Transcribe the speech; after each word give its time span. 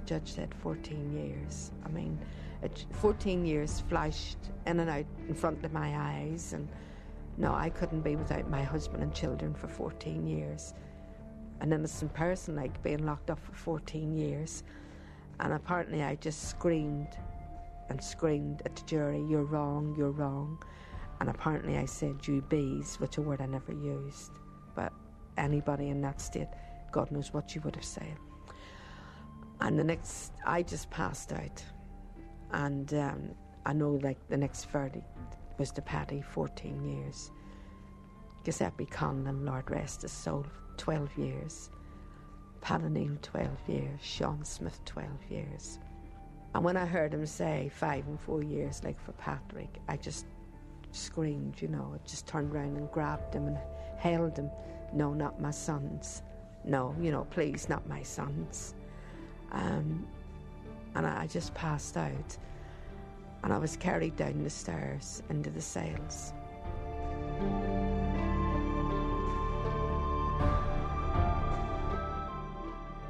the 0.00 0.06
judge 0.06 0.32
said 0.32 0.54
14 0.62 1.12
years. 1.12 1.70
I 1.84 1.88
mean, 1.88 2.18
14 2.92 3.44
years 3.44 3.82
flashed 3.88 4.38
in 4.66 4.80
and 4.80 4.90
out 4.90 5.06
in 5.28 5.34
front 5.34 5.64
of 5.64 5.72
my 5.72 5.96
eyes, 5.96 6.52
and 6.52 6.68
no, 7.36 7.54
I 7.54 7.70
couldn't 7.70 8.02
be 8.02 8.16
without 8.16 8.48
my 8.50 8.62
husband 8.62 9.02
and 9.02 9.14
children 9.14 9.54
for 9.54 9.68
14 9.68 10.26
years. 10.26 10.74
An 11.60 11.72
innocent 11.72 12.12
person, 12.14 12.56
like 12.56 12.82
being 12.82 13.04
locked 13.04 13.30
up 13.30 13.38
for 13.38 13.52
14 13.52 14.16
years. 14.16 14.62
And 15.40 15.52
apparently, 15.52 16.02
I 16.02 16.16
just 16.16 16.48
screamed 16.50 17.16
and 17.88 18.02
screamed 18.02 18.62
at 18.66 18.76
the 18.76 18.82
jury, 18.82 19.24
You're 19.28 19.44
wrong, 19.44 19.94
you're 19.96 20.10
wrong. 20.10 20.62
And 21.20 21.28
apparently, 21.28 21.78
I 21.78 21.86
said, 21.86 22.26
You 22.26 22.42
bees, 22.42 22.96
which 22.96 23.18
a 23.18 23.22
word 23.22 23.40
I 23.40 23.46
never 23.46 23.72
used. 23.72 24.32
But 24.74 24.92
anybody 25.38 25.88
in 25.88 26.00
that 26.02 26.20
state, 26.20 26.48
God 26.92 27.10
knows 27.10 27.32
what 27.32 27.54
you 27.54 27.60
would 27.62 27.76
have 27.76 27.84
said. 27.84 28.16
And 29.60 29.78
the 29.78 29.84
next, 29.84 30.32
I 30.46 30.62
just 30.62 30.90
passed 30.90 31.32
out. 31.32 31.62
And 32.52 32.92
um, 32.94 33.30
I 33.66 33.72
know, 33.72 34.00
like, 34.02 34.18
the 34.28 34.36
next 34.36 34.64
verdict 34.70 35.04
was 35.58 35.70
to 35.72 35.82
Paddy, 35.82 36.22
14 36.22 36.82
years. 36.82 37.30
Giuseppe 38.44 38.86
Conlon, 38.86 39.44
Lord 39.44 39.70
rest 39.70 40.02
his 40.02 40.12
soul, 40.12 40.46
12 40.78 41.18
years. 41.18 41.70
Pat 42.60 42.80
12 42.80 43.48
years. 43.68 44.00
Sean 44.02 44.44
Smyth, 44.44 44.84
12 44.84 45.08
years. 45.30 45.78
And 46.54 46.64
when 46.64 46.76
I 46.76 46.84
heard 46.84 47.14
him 47.14 47.26
say 47.26 47.70
five 47.74 48.06
and 48.06 48.20
four 48.20 48.42
years, 48.42 48.82
like 48.82 49.00
for 49.00 49.12
Patrick, 49.12 49.80
I 49.88 49.96
just 49.96 50.26
screamed, 50.92 51.60
you 51.60 51.68
know. 51.68 51.92
I 51.94 52.08
just 52.08 52.26
turned 52.26 52.54
around 52.54 52.76
and 52.76 52.90
grabbed 52.90 53.34
him 53.34 53.46
and 53.46 53.58
held 53.98 54.36
him. 54.36 54.50
No, 54.92 55.14
not 55.14 55.40
my 55.40 55.52
sons. 55.52 56.22
No, 56.64 56.94
you 57.00 57.12
know, 57.12 57.24
please, 57.30 57.68
not 57.68 57.88
my 57.88 58.02
sons. 58.02 58.74
Um, 59.52 60.06
and 60.94 61.06
I 61.06 61.26
just 61.26 61.54
passed 61.54 61.96
out. 61.96 62.36
And 63.42 63.52
I 63.52 63.58
was 63.58 63.76
carried 63.76 64.16
down 64.16 64.42
the 64.42 64.50
stairs 64.50 65.22
into 65.30 65.50
the 65.50 65.62
cells. 65.62 66.34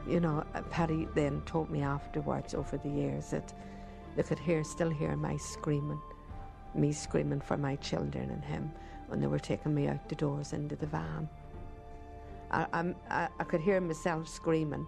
You 0.07 0.21
know, 0.21 0.45
uh, 0.55 0.63
Paddy 0.71 1.09
then 1.15 1.41
told 1.47 1.71
me 1.71 1.83
afterwards 1.83 2.55
over 2.55 2.77
the 2.77 2.89
years 2.89 3.31
that 3.31 3.53
they 4.17 4.23
could 4.23 4.39
hear, 4.39 4.65
still 4.65 4.91
hear 4.91 5.17
my 5.17 5.37
screaming, 5.37 6.01
me 6.75 6.93
screaming 6.93 7.41
for 7.41 7.57
my 7.57 7.77
children 7.77 8.31
and 8.31 8.45
him 8.45 8.73
when 9.07 9.21
they 9.21 9.27
were 9.27 9.39
taking 9.39 9.75
me 9.75 9.89
out 9.89 10.09
the 10.09 10.15
doors 10.15 10.53
into 10.53 10.77
the 10.77 10.87
van. 10.87 11.29
I, 12.51 12.95
I, 13.09 13.29
I 13.39 13.45
could 13.45 13.61
hear 13.61 13.81
myself 13.81 14.29
screaming, 14.29 14.87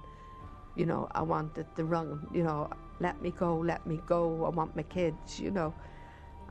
you 0.75 0.87
know, 0.87 1.09
I 1.13 1.23
wanted 1.23 1.67
the 1.75 1.85
run, 1.85 2.27
you 2.33 2.43
know, 2.43 2.71
let 3.01 3.21
me 3.21 3.31
go, 3.31 3.59
let 3.59 3.87
me 3.87 4.01
go, 4.07 4.45
I 4.45 4.49
want 4.49 4.75
my 4.77 4.83
kids, 4.85 5.39
you 5.39 5.51
know. 5.51 5.75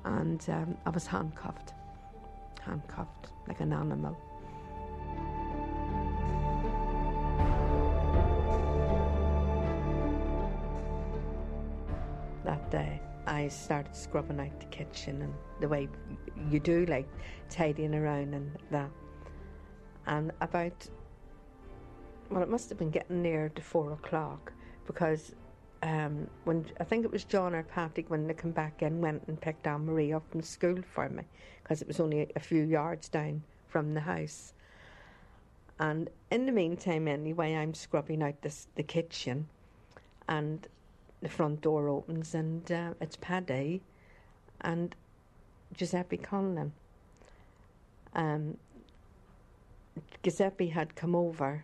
And 0.03 0.44
um, 0.50 0.77
I 0.86 0.89
was 0.89 1.08
handcuffed, 1.08 1.73
handcuffed 2.61 3.30
like 3.47 3.59
an 3.61 3.73
animal. 3.73 4.17
That 12.44 12.69
day, 12.72 12.99
I 13.27 13.47
started 13.47 13.95
scrubbing 13.95 14.39
out 14.39 14.59
the 14.59 14.66
kitchen 14.67 15.22
and 15.22 15.33
the 15.59 15.67
way 15.67 15.88
you 16.49 16.59
do, 16.59 16.86
like 16.86 17.08
tidying 17.49 17.95
around 17.95 18.33
and 18.33 18.58
that. 18.71 18.89
And 20.08 20.31
about 20.42 20.87
well, 22.31 22.42
it 22.42 22.49
must 22.49 22.69
have 22.69 22.77
been 22.77 22.92
getting 22.92 23.21
near 23.21 23.49
to 23.49 23.61
four 23.61 23.92
o'clock 23.92 24.53
because 24.87 25.36
um, 25.83 26.27
when 26.45 26.65
I 26.80 26.86
think 26.86 27.03
it 27.03 27.11
was 27.11 27.25
John 27.25 27.53
or 27.53 27.64
Patrick 27.64 28.09
when 28.09 28.25
they 28.25 28.33
come 28.33 28.52
back 28.52 28.81
in 28.81 29.02
went 29.02 29.23
and 29.27 29.39
picked 29.39 29.67
Anne 29.67 29.86
Marie 29.86 30.14
up 30.14 30.23
from 30.31 30.42
school 30.42 30.77
for 30.93 31.09
me 31.09 31.23
because 31.61 31.81
it 31.81 31.87
was 31.87 31.99
only 31.99 32.31
a 32.36 32.39
few 32.39 32.64
yards 32.64 33.09
down 33.09 33.43
from 33.67 33.93
the 33.93 33.99
house. 33.99 34.53
And 35.80 36.09
in 36.30 36.45
the 36.45 36.52
meantime, 36.52 37.08
anyway, 37.08 37.55
I'm 37.55 37.73
scrubbing 37.73 38.21
out 38.21 38.42
this, 38.42 38.67
the 38.75 38.83
kitchen, 38.83 39.48
and 40.30 40.67
the 41.21 41.30
front 41.30 41.61
door 41.61 41.89
opens, 41.89 42.36
and 42.36 42.71
uh, 42.71 42.93
it's 43.02 43.15
Paddy 43.15 43.81
and 44.61 44.95
Giuseppe 45.75 46.17
Conlon. 46.17 46.71
Um, 48.13 48.58
Giuseppe 50.21 50.67
had 50.67 50.95
come 50.95 51.15
over 51.15 51.63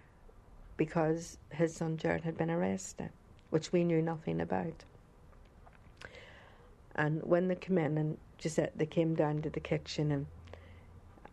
because 0.78 1.40
his 1.52 1.76
son 1.76 1.98
Gerard 1.98 2.22
had 2.22 2.38
been 2.38 2.52
arrested, 2.52 3.10
which 3.50 3.72
we 3.72 3.84
knew 3.84 4.02
nothing 4.02 4.40
about. 4.40 4.86
And 6.96 7.22
when 7.24 7.48
they 7.48 7.56
came 7.56 7.78
in 7.80 7.98
and 7.98 8.18
said 8.40 8.72
they 8.76 8.86
came 8.86 9.16
down 9.16 9.42
to 9.42 9.50
the 9.50 9.60
kitchen 9.60 10.12
and 10.12 10.28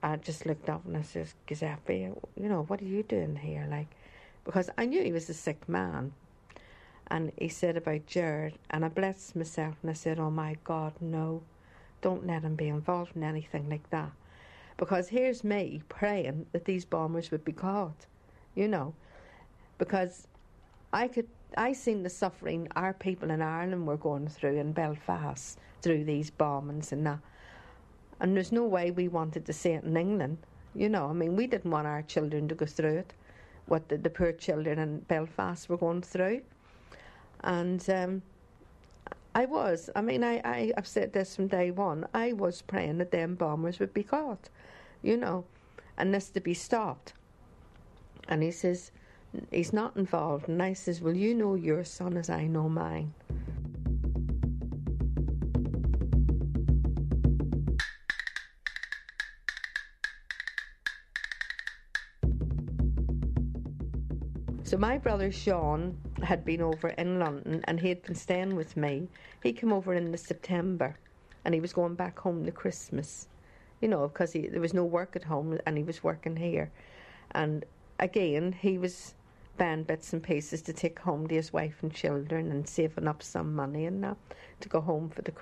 I 0.02 0.16
just 0.16 0.44
looked 0.44 0.68
up 0.68 0.84
and 0.84 0.96
I 0.96 1.02
says, 1.02 1.34
Giuseppe, 1.46 2.10
you 2.36 2.48
know, 2.48 2.64
what 2.64 2.82
are 2.82 2.86
you 2.86 3.02
doing 3.02 3.36
here? 3.36 3.66
Like, 3.70 3.86
because 4.44 4.68
I 4.76 4.84
knew 4.84 5.02
he 5.02 5.12
was 5.12 5.30
a 5.30 5.34
sick 5.34 5.68
man. 5.68 6.12
And 7.06 7.32
he 7.38 7.48
said 7.48 7.76
about 7.76 8.06
Gerard, 8.06 8.54
and 8.70 8.84
I 8.84 8.88
blessed 8.88 9.36
myself 9.36 9.76
and 9.82 9.90
I 9.90 9.94
said, 9.94 10.18
Oh 10.18 10.30
my 10.30 10.56
God, 10.64 10.94
no, 11.00 11.42
don't 12.00 12.26
let 12.26 12.42
him 12.42 12.54
be 12.54 12.68
involved 12.68 13.14
in 13.14 13.22
anything 13.22 13.68
like 13.68 13.88
that. 13.90 14.10
Because 14.78 15.08
here's 15.08 15.44
me 15.44 15.82
praying 15.88 16.46
that 16.52 16.64
these 16.64 16.84
bombers 16.84 17.30
would 17.30 17.44
be 17.44 17.52
caught, 17.52 18.06
you 18.54 18.68
know 18.68 18.94
because 19.78 20.26
I 20.92 21.08
could 21.08 21.28
I 21.56 21.72
seen 21.72 22.02
the 22.02 22.10
suffering 22.10 22.68
our 22.74 22.92
people 22.92 23.30
in 23.30 23.40
Ireland 23.40 23.86
were 23.86 23.96
going 23.96 24.28
through 24.28 24.58
in 24.58 24.72
Belfast 24.72 25.58
through 25.82 26.04
these 26.04 26.30
bombings 26.30 26.92
and 26.92 27.06
that. 27.06 27.20
And 28.20 28.36
there's 28.36 28.52
no 28.52 28.64
way 28.64 28.90
we 28.90 29.08
wanted 29.08 29.44
to 29.46 29.52
see 29.52 29.70
it 29.70 29.84
in 29.84 29.96
England. 29.96 30.38
You 30.74 30.88
know, 30.88 31.06
I 31.06 31.12
mean, 31.12 31.36
we 31.36 31.46
didn't 31.46 31.70
want 31.70 31.86
our 31.86 32.02
children 32.02 32.48
to 32.48 32.54
go 32.54 32.66
through 32.66 32.98
it, 32.98 33.14
what 33.66 33.88
the, 33.88 33.98
the 33.98 34.10
poor 34.10 34.32
children 34.32 34.78
in 34.78 35.00
Belfast 35.00 35.68
were 35.68 35.76
going 35.76 36.02
through. 36.02 36.42
And 37.42 37.88
um, 37.90 38.22
I 39.34 39.44
was, 39.44 39.90
I 39.94 40.00
mean, 40.00 40.24
I, 40.24 40.40
I, 40.44 40.72
I've 40.76 40.86
said 40.86 41.12
this 41.12 41.36
from 41.36 41.48
day 41.48 41.70
one, 41.70 42.06
I 42.14 42.32
was 42.32 42.62
praying 42.62 42.98
that 42.98 43.10
them 43.10 43.34
bombers 43.34 43.78
would 43.78 43.94
be 43.94 44.02
caught, 44.02 44.48
you 45.02 45.16
know, 45.16 45.44
and 45.96 46.12
this 46.14 46.30
to 46.30 46.40
be 46.40 46.54
stopped. 46.54 47.12
And 48.28 48.42
he 48.42 48.50
says, 48.50 48.90
he's 49.50 49.72
not 49.72 49.96
involved. 49.96 50.48
And 50.48 50.62
I 50.62 50.72
says, 50.72 51.00
Well, 51.00 51.16
you 51.16 51.34
know 51.34 51.54
your 51.54 51.84
son 51.84 52.16
as 52.16 52.30
I 52.30 52.46
know 52.46 52.68
mine. 52.68 53.14
So 64.74 64.78
my 64.78 64.98
brother 64.98 65.30
Sean 65.30 65.96
had 66.22 66.44
been 66.44 66.60
over 66.60 66.88
in 66.88 67.20
London 67.20 67.62
and 67.68 67.78
he 67.78 67.90
had 67.90 68.02
been 68.02 68.16
staying 68.16 68.56
with 68.56 68.76
me. 68.76 69.08
He 69.42 69.52
came 69.52 69.72
over 69.72 69.94
in 69.94 70.10
the 70.10 70.18
September 70.18 70.96
and 71.44 71.54
he 71.54 71.60
was 71.60 71.72
going 71.72 71.94
back 71.94 72.18
home 72.18 72.44
to 72.44 72.50
Christmas, 72.50 73.28
you 73.80 73.86
know, 73.88 74.08
because 74.08 74.32
there 74.32 74.60
was 74.60 74.74
no 74.74 74.84
work 74.84 75.14
at 75.14 75.22
home 75.22 75.58
and 75.64 75.76
he 75.76 75.84
was 75.84 76.02
working 76.02 76.34
here. 76.34 76.72
And 77.32 77.64
again, 78.00 78.52
he 78.52 78.78
was 78.78 79.14
buying 79.56 79.84
bits 79.84 80.12
and 80.12 80.22
pieces 80.22 80.62
to 80.62 80.72
take 80.72 80.98
home 80.98 81.26
to 81.28 81.34
his 81.34 81.52
wife 81.52 81.76
and 81.82 81.92
children 81.92 82.50
and 82.50 82.68
saving 82.68 83.08
up 83.08 83.22
some 83.22 83.54
money 83.54 83.86
and 83.86 84.02
that 84.02 84.16
to 84.60 84.68
go 84.68 84.80
home 84.80 85.08
for 85.08 85.22
the 85.22 85.32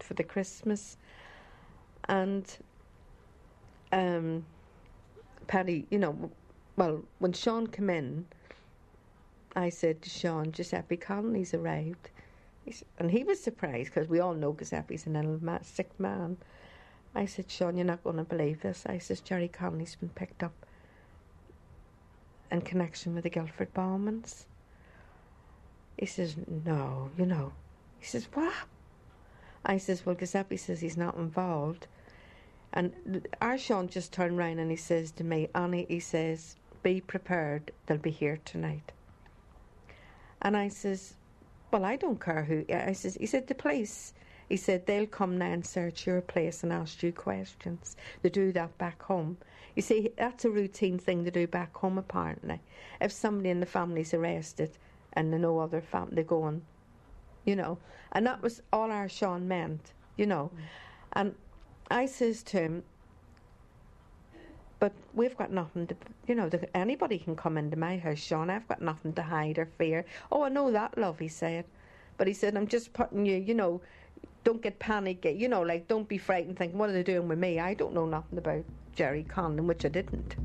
for 0.00 0.14
the 0.14 0.24
Christmas. 0.24 0.96
And 2.08 2.44
um, 3.92 4.44
Paddy, 5.46 5.86
you 5.90 5.98
know, 5.98 6.30
well, 6.76 7.02
when 7.18 7.32
Sean 7.32 7.66
came 7.66 7.90
in, 7.90 8.26
I 9.56 9.70
said 9.70 10.02
to 10.02 10.10
Sean, 10.10 10.52
Giuseppe 10.52 10.96
Conlon's 10.96 11.54
arrived. 11.54 12.10
and 12.98 13.10
he 13.10 13.24
was 13.24 13.40
surprised 13.40 13.92
because 13.92 14.08
we 14.08 14.20
all 14.20 14.34
know 14.34 14.52
Giuseppe's 14.52 15.06
an 15.06 15.16
ill 15.16 15.40
sick 15.62 15.98
man. 15.98 16.36
I 17.14 17.26
said, 17.26 17.50
Sean, 17.50 17.76
you're 17.76 17.86
not 17.86 18.04
going 18.04 18.18
to 18.18 18.24
believe 18.24 18.60
this. 18.60 18.84
I 18.86 18.98
says, 18.98 19.20
Gerry 19.20 19.48
Conlon's 19.48 19.96
been 19.96 20.10
picked 20.10 20.42
up 20.42 20.52
in 22.50 22.60
connection 22.62 23.14
with 23.14 23.24
the 23.24 23.30
Guildford 23.30 23.72
bombings? 23.74 24.44
He 25.96 26.06
says, 26.06 26.36
No, 26.64 27.10
you 27.18 27.26
know. 27.26 27.52
He 27.98 28.06
says, 28.06 28.28
What? 28.32 28.54
I 29.64 29.78
says, 29.78 30.06
Well, 30.06 30.14
Giuseppe 30.14 30.56
says 30.56 30.80
he's 30.80 30.96
not 30.96 31.16
involved. 31.16 31.86
And 32.72 33.26
Sean 33.56 33.88
just 33.88 34.12
turned 34.12 34.38
round 34.38 34.60
and 34.60 34.70
he 34.70 34.76
says 34.76 35.10
to 35.12 35.24
me, 35.24 35.48
Annie, 35.54 35.86
he 35.88 36.00
says, 36.00 36.56
Be 36.82 37.00
prepared, 37.00 37.72
they'll 37.86 37.98
be 37.98 38.10
here 38.10 38.38
tonight. 38.44 38.92
And 40.40 40.56
I 40.56 40.68
says, 40.68 41.14
Well, 41.70 41.84
I 41.84 41.96
don't 41.96 42.20
care 42.20 42.44
who. 42.44 42.64
I 42.72 42.92
says, 42.92 43.16
He 43.16 43.26
said, 43.26 43.46
The 43.46 43.54
police. 43.54 44.14
He 44.48 44.56
said, 44.56 44.86
they'll 44.86 45.06
come 45.06 45.36
now 45.38 45.52
and 45.52 45.66
search 45.66 46.06
your 46.06 46.20
place 46.20 46.62
and 46.62 46.72
ask 46.72 47.02
you 47.02 47.12
questions. 47.12 47.96
They 48.22 48.30
do 48.30 48.52
that 48.52 48.76
back 48.78 49.02
home. 49.02 49.36
You 49.76 49.82
see, 49.82 50.10
that's 50.16 50.44
a 50.44 50.50
routine 50.50 50.98
thing 50.98 51.24
to 51.24 51.30
do 51.30 51.46
back 51.46 51.76
home, 51.76 51.98
apparently. 51.98 52.60
If 53.00 53.12
somebody 53.12 53.50
in 53.50 53.60
the 53.60 53.66
family's 53.66 54.14
arrested, 54.14 54.70
and 55.12 55.30
no 55.30 55.58
other 55.58 55.80
family 55.80 56.22
going, 56.22 56.62
you 57.44 57.56
know. 57.56 57.78
And 58.12 58.26
that 58.26 58.40
was 58.42 58.62
all 58.72 58.90
our 58.90 59.08
Sean 59.08 59.48
meant, 59.48 59.92
you 60.16 60.26
know. 60.26 60.50
Mm. 60.54 60.60
And 61.14 61.34
I 61.90 62.06
says 62.06 62.42
to 62.44 62.58
him, 62.58 62.82
but 64.78 64.92
we've 65.12 65.36
got 65.36 65.50
nothing 65.50 65.88
to, 65.88 65.96
you 66.28 66.36
know, 66.36 66.48
the, 66.48 66.76
anybody 66.76 67.18
can 67.18 67.34
come 67.34 67.58
into 67.58 67.76
my 67.76 67.98
house, 67.98 68.18
Sean. 68.18 68.48
I've 68.48 68.68
got 68.68 68.80
nothing 68.80 69.12
to 69.14 69.22
hide 69.22 69.58
or 69.58 69.66
fear. 69.66 70.04
Oh, 70.30 70.44
I 70.44 70.50
know 70.50 70.70
that, 70.70 70.96
love, 70.96 71.18
he 71.18 71.28
said. 71.28 71.64
But 72.16 72.28
he 72.28 72.32
said, 72.32 72.56
I'm 72.56 72.68
just 72.68 72.92
putting 72.92 73.26
you, 73.26 73.36
you 73.36 73.54
know, 73.54 73.80
don't 74.44 74.62
get 74.62 74.78
panic, 74.78 75.24
you 75.24 75.48
know, 75.48 75.62
like 75.62 75.88
don't 75.88 76.08
be 76.08 76.18
frightened 76.18 76.56
thinking, 76.56 76.78
what 76.78 76.90
are 76.90 76.92
they 76.92 77.02
doing 77.02 77.28
with 77.28 77.38
me? 77.38 77.60
I 77.60 77.74
don't 77.74 77.94
know 77.94 78.06
nothing 78.06 78.38
about 78.38 78.64
Gerry 78.94 79.24
Conlon, 79.24 79.66
which 79.66 79.84
I 79.84 79.88
didn't. 79.88 80.36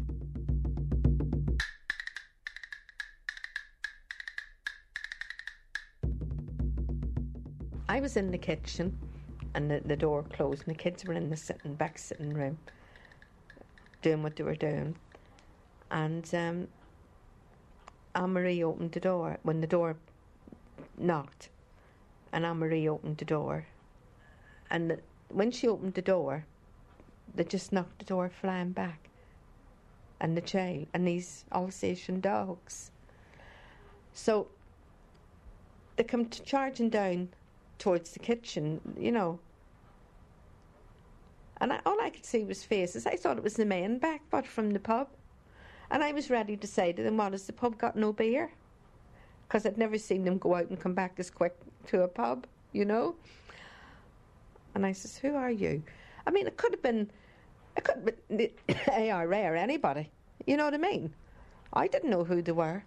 I 7.87 7.99
was 7.99 8.17
in 8.17 8.31
the 8.31 8.37
kitchen 8.37 8.97
and 9.53 9.69
the, 9.69 9.81
the 9.85 9.95
door 9.95 10.23
closed 10.23 10.63
and 10.65 10.75
the 10.75 10.79
kids 10.79 11.05
were 11.05 11.13
in 11.13 11.29
the 11.29 11.37
sitting 11.37 11.75
back 11.75 11.97
sitting 11.97 12.33
room 12.33 12.57
doing 14.01 14.23
what 14.23 14.35
they 14.35 14.43
were 14.43 14.55
doing. 14.55 14.95
And 15.91 16.27
um, 16.33 16.67
Anne 18.15 18.33
Marie 18.33 18.63
opened 18.63 18.91
the 18.91 18.99
door 18.99 19.37
when 19.43 19.61
the 19.61 19.67
door 19.67 19.95
knocked, 20.97 21.49
and 22.31 22.45
Anne 22.45 22.57
Marie 22.57 22.87
opened 22.87 23.17
the 23.17 23.25
door. 23.25 23.65
And 24.73 24.97
when 25.29 25.51
she 25.51 25.67
opened 25.67 25.93
the 25.93 26.01
door, 26.01 26.45
they 27.33 27.45
just 27.45 27.71
knocked 27.71 27.99
the 27.99 28.05
door 28.05 28.29
flying 28.29 28.71
back. 28.71 29.09
And 30.19 30.35
the 30.35 30.41
child, 30.41 30.87
and 30.93 31.07
these 31.07 31.45
Alsatian 31.53 32.19
dogs. 32.19 32.91
So 34.13 34.47
they 35.95 36.03
come 36.03 36.29
charging 36.29 36.89
down 36.89 37.29
towards 37.77 38.11
the 38.11 38.19
kitchen, 38.19 38.81
you 38.97 39.11
know, 39.11 39.39
and 41.63 41.71
I, 41.71 41.79
all 41.85 42.01
I 42.01 42.09
could 42.09 42.25
see 42.25 42.43
was 42.43 42.63
faces. 42.63 43.05
I 43.07 43.15
thought 43.15 43.37
it 43.37 43.43
was 43.43 43.55
the 43.55 43.65
men 43.65 43.97
back, 43.97 44.21
but 44.29 44.45
from 44.45 44.71
the 44.71 44.79
pub. 44.79 45.07
And 45.89 46.03
I 46.03 46.11
was 46.11 46.29
ready 46.29 46.57
to 46.57 46.67
say 46.67 46.91
to 46.91 47.01
them, 47.01 47.15
What 47.15 47.31
has 47.31 47.45
the 47.45 47.53
pub 47.53 47.77
got 47.77 47.95
no 47.95 48.11
beer? 48.11 48.51
Because 49.47 49.65
I'd 49.65 49.77
never 49.77 49.97
seen 49.97 50.25
them 50.25 50.37
go 50.37 50.55
out 50.55 50.69
and 50.69 50.77
come 50.77 50.93
back 50.93 51.13
as 51.19 51.29
quick 51.29 51.55
to 51.87 52.01
a 52.01 52.07
pub, 52.09 52.47
you 52.73 52.83
know? 52.83 53.15
And 54.75 54.85
I 54.85 54.91
says, 54.91 55.17
Who 55.17 55.35
are 55.35 55.51
you? 55.51 55.83
I 56.25 56.31
mean, 56.31 56.47
it 56.47 56.57
could 56.57 56.73
have 56.73 56.81
been, 56.81 57.09
it 57.77 57.83
could 57.83 57.95
have 57.95 58.05
been 58.05 58.37
the 58.37 58.51
IRA 58.93 59.51
or 59.51 59.55
anybody. 59.55 60.09
You 60.45 60.57
know 60.57 60.65
what 60.65 60.73
I 60.73 60.77
mean? 60.77 61.13
I 61.73 61.87
didn't 61.87 62.09
know 62.09 62.23
who 62.23 62.41
they 62.41 62.51
were. 62.51 62.83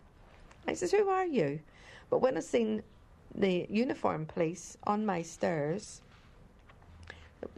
I 0.66 0.74
says, 0.74 0.92
Who 0.92 1.08
are 1.08 1.26
you? 1.26 1.60
But 2.10 2.20
when 2.20 2.36
I 2.36 2.40
seen 2.40 2.82
the 3.34 3.66
uniform 3.68 4.26
police 4.26 4.76
on 4.84 5.04
my 5.04 5.22
stairs, 5.22 6.02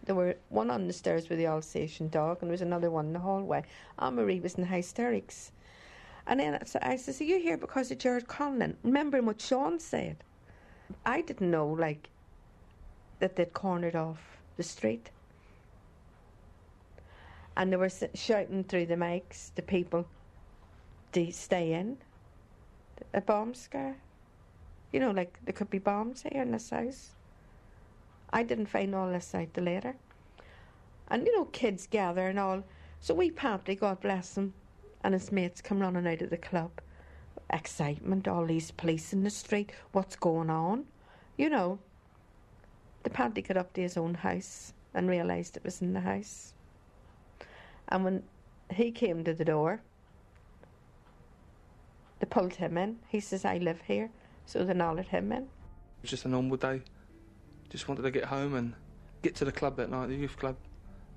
there 0.05 0.15
were 0.15 0.37
one 0.49 0.71
on 0.71 0.87
the 0.87 0.93
stairs 0.93 1.29
with 1.29 1.39
the 1.39 1.47
Alsatian 1.47 2.09
dog, 2.09 2.39
and 2.41 2.49
there 2.49 2.55
was 2.55 2.63
another 2.63 2.91
one 2.91 3.07
in 3.07 3.13
the 3.13 3.19
hallway. 3.21 3.63
Anne 3.99 4.17
Marie 4.17 4.41
was 4.41 4.55
in 4.55 4.65
hysterics. 4.65 5.53
And 6.27 6.41
then 6.41 6.59
I 6.83 6.97
said, 6.97 7.21
Are 7.21 7.25
you 7.25 7.39
here 7.39 7.57
because 7.57 7.91
of 7.91 7.99
Gerard 7.99 8.29
Conlon? 8.29 8.77
Remembering 8.83 9.27
what 9.27 9.41
Sean 9.41 9.79
said. 9.81 10.17
I 11.07 11.23
didn't 11.23 11.51
know, 11.51 11.67
like, 11.69 12.11
that 13.19 13.37
they'd 13.37 13.53
cornered 13.53 13.97
off 13.97 14.39
the 14.57 14.63
street. 14.63 15.11
And 17.57 17.73
they 17.73 17.77
were 17.77 17.91
shouting 18.15 18.65
through 18.65 18.87
the 18.87 18.95
mics 18.95 19.53
to 19.55 19.63
people 19.63 20.07
to 21.13 21.33
stay 21.33 21.73
in. 21.73 21.99
A 23.15 23.21
bomb 23.21 23.55
scare. 23.55 23.97
You 24.93 25.01
know, 25.01 25.11
like 25.11 25.39
there 25.45 25.53
could 25.53 25.71
be 25.71 25.79
bombs 25.79 26.23
here 26.23 26.43
in 26.43 26.53
this 26.53 26.71
house. 26.71 27.11
I 28.31 28.43
didn't 28.43 28.67
find 28.67 28.95
all 28.95 29.11
this 29.11 29.35
out 29.35 29.55
till 29.55 29.65
later. 29.65 29.97
And 31.09 31.27
you 31.27 31.37
know, 31.37 31.47
kids 31.47 31.87
gather 31.87 32.29
and 32.29 32.39
all. 32.39 32.63
So 33.01 33.15
we 33.15 33.31
Paddy, 33.31 33.75
God 33.75 34.01
bless 34.01 34.37
him, 34.37 34.55
and 35.03 35.15
his 35.15 35.33
mates 35.33 35.61
come 35.61 35.81
running 35.81 36.07
out 36.07 36.23
of 36.23 36.31
the 36.31 36.37
club. 36.37 36.71
Excitement, 37.51 38.29
all 38.29 38.45
these 38.45 38.71
police 38.71 39.13
in 39.13 39.25
the 39.25 39.31
street, 39.31 39.73
what's 39.93 40.17
going 40.17 40.51
on? 40.51 40.85
You 41.37 41.49
know. 41.51 41.79
The 43.09 43.15
Paddy 43.15 43.41
got 43.41 43.57
up 43.57 43.73
to 43.73 43.81
his 43.81 43.97
own 43.97 44.13
house 44.13 44.75
and 44.93 45.09
realised 45.09 45.57
it 45.57 45.65
was 45.65 45.81
in 45.81 45.95
the 45.95 46.01
house. 46.01 46.53
And 47.89 48.05
when 48.05 48.23
he 48.71 48.91
came 48.91 49.25
to 49.25 49.33
the 49.33 49.47
door, 49.47 49.81
they 52.19 52.27
pulled 52.27 52.57
him 52.57 52.77
in. 52.77 52.99
He 53.09 53.21
says, 53.21 53.47
I 53.47 53.57
live 53.57 53.81
here. 53.87 54.11
So 54.45 54.63
they 54.63 54.75
let 54.75 55.09
him 55.09 55.33
in. 55.33 55.45
It 55.45 55.49
was 56.03 56.11
just 56.11 56.27
a 56.27 56.29
normal 56.29 56.59
day. 56.59 56.83
Just 57.71 57.89
wanted 57.89 58.03
to 58.03 58.11
get 58.11 58.27
home 58.27 58.55
and 58.55 58.75
get 59.23 59.35
to 59.37 59.47
the 59.47 59.53
club 59.53 59.77
that 59.77 59.89
night, 59.89 60.09
the 60.09 60.15
youth 60.15 60.37
club, 60.37 60.57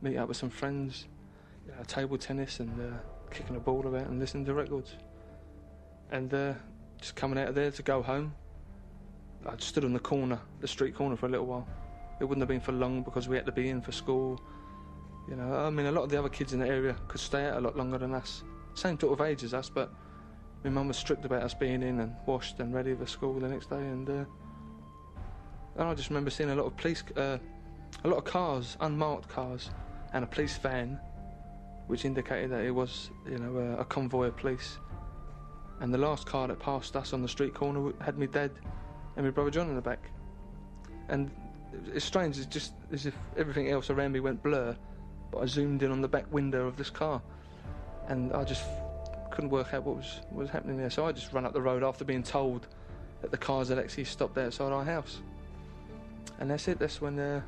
meet 0.01 0.15
up 0.15 0.29
with 0.29 0.37
some 0.37 0.49
friends, 0.49 1.07
you 1.67 1.73
know, 1.73 1.83
table 1.83 2.17
tennis 2.17 2.61
and 2.61 2.71
uh, 2.79 2.95
kicking 3.31 3.57
a 3.57 3.59
ball 3.59 3.85
about 3.85 4.07
and 4.07 4.17
listening 4.17 4.45
to 4.45 4.53
records. 4.53 4.95
And 6.09 6.33
uh, 6.33 6.53
just 7.01 7.17
coming 7.17 7.37
out 7.37 7.49
of 7.49 7.55
there 7.55 7.71
to 7.71 7.83
go 7.83 8.01
home, 8.01 8.33
I 9.45 9.55
stood 9.57 9.83
on 9.83 9.91
the 9.91 9.99
corner, 9.99 10.39
the 10.61 10.69
street 10.69 10.95
corner 10.95 11.17
for 11.17 11.25
a 11.25 11.29
little 11.29 11.47
while. 11.47 11.67
It 12.21 12.25
wouldn't 12.25 12.41
have 12.41 12.47
been 12.47 12.61
for 12.61 12.71
long 12.71 13.01
because 13.01 13.27
we 13.27 13.35
had 13.35 13.47
to 13.47 13.51
be 13.51 13.69
in 13.69 13.81
for 13.81 13.91
school. 13.91 14.39
You 15.27 15.35
know, 15.35 15.55
I 15.55 15.71
mean, 15.71 15.87
a 15.87 15.91
lot 15.91 16.03
of 16.03 16.09
the 16.09 16.19
other 16.19 16.29
kids 16.29 16.53
in 16.53 16.59
the 16.59 16.67
area 16.67 16.95
could 17.07 17.19
stay 17.19 17.47
out 17.47 17.57
a 17.57 17.61
lot 17.61 17.75
longer 17.75 17.97
than 17.97 18.13
us. 18.13 18.43
Same 18.75 18.99
sort 18.99 19.19
of 19.19 19.25
age 19.25 19.43
as 19.43 19.53
us, 19.53 19.69
but 19.69 19.91
my 20.63 20.69
mum 20.69 20.87
was 20.87 20.97
strict 20.97 21.25
about 21.25 21.41
us 21.41 21.55
being 21.55 21.81
in 21.81 21.99
and 21.99 22.13
washed 22.27 22.59
and 22.59 22.73
ready 22.73 22.93
for 22.93 23.07
school 23.07 23.39
the 23.39 23.47
next 23.47 23.71
day. 23.71 23.77
And 23.77 24.07
uh, 24.07 24.25
and 25.77 25.89
I 25.89 25.95
just 25.95 26.09
remember 26.09 26.29
seeing 26.29 26.51
a 26.51 26.55
lot 26.55 26.65
of 26.65 26.77
police, 26.77 27.03
uh, 27.17 27.39
a 28.03 28.07
lot 28.07 28.17
of 28.17 28.23
cars, 28.23 28.77
unmarked 28.81 29.27
cars, 29.27 29.71
and 30.13 30.23
a 30.23 30.27
police 30.27 30.57
van, 30.57 30.99
which 31.87 32.05
indicated 32.05 32.51
that 32.51 32.63
it 32.63 32.71
was, 32.71 33.09
you 33.27 33.39
know, 33.39 33.57
a, 33.57 33.81
a 33.81 33.85
convoy 33.85 34.27
of 34.27 34.37
police. 34.37 34.77
And 35.79 35.91
the 35.91 35.97
last 35.97 36.27
car 36.27 36.47
that 36.47 36.59
passed 36.59 36.95
us 36.95 37.13
on 37.13 37.23
the 37.23 37.27
street 37.27 37.55
corner 37.55 37.93
had 37.99 38.19
me 38.19 38.27
dead 38.27 38.51
and 39.15 39.25
my 39.25 39.31
brother 39.31 39.49
John 39.49 39.69
in 39.69 39.75
the 39.75 39.81
back. 39.81 40.11
And 41.09 41.31
it's 41.93 42.05
strange, 42.05 42.37
it's 42.37 42.47
just 42.47 42.73
as 42.91 43.05
if 43.05 43.15
everything 43.37 43.69
else 43.69 43.89
around 43.89 44.11
me 44.11 44.19
went 44.19 44.41
blur, 44.43 44.75
but 45.31 45.39
I 45.39 45.45
zoomed 45.45 45.83
in 45.83 45.91
on 45.91 46.01
the 46.01 46.07
back 46.07 46.31
window 46.31 46.67
of 46.67 46.77
this 46.77 46.89
car, 46.89 47.21
and 48.07 48.33
I 48.33 48.43
just 48.43 48.63
couldn't 49.31 49.49
work 49.49 49.73
out 49.73 49.83
what 49.83 49.97
was 49.97 50.19
what 50.29 50.41
was 50.41 50.49
happening 50.49 50.77
there. 50.77 50.89
So 50.89 51.05
I 51.05 51.11
just 51.11 51.31
ran 51.33 51.45
up 51.45 51.53
the 51.53 51.61
road 51.61 51.83
after 51.83 52.03
being 52.03 52.23
told 52.23 52.67
that 53.21 53.31
the 53.31 53.37
cars 53.37 53.69
had 53.69 53.79
actually 53.79 54.05
stopped 54.05 54.37
outside 54.37 54.71
our 54.71 54.83
house 54.83 55.21
and 56.41 56.49
that's 56.49 56.67
it. 56.67 56.79
That's 56.79 56.99
when 56.99 57.17
uh, 57.19 57.41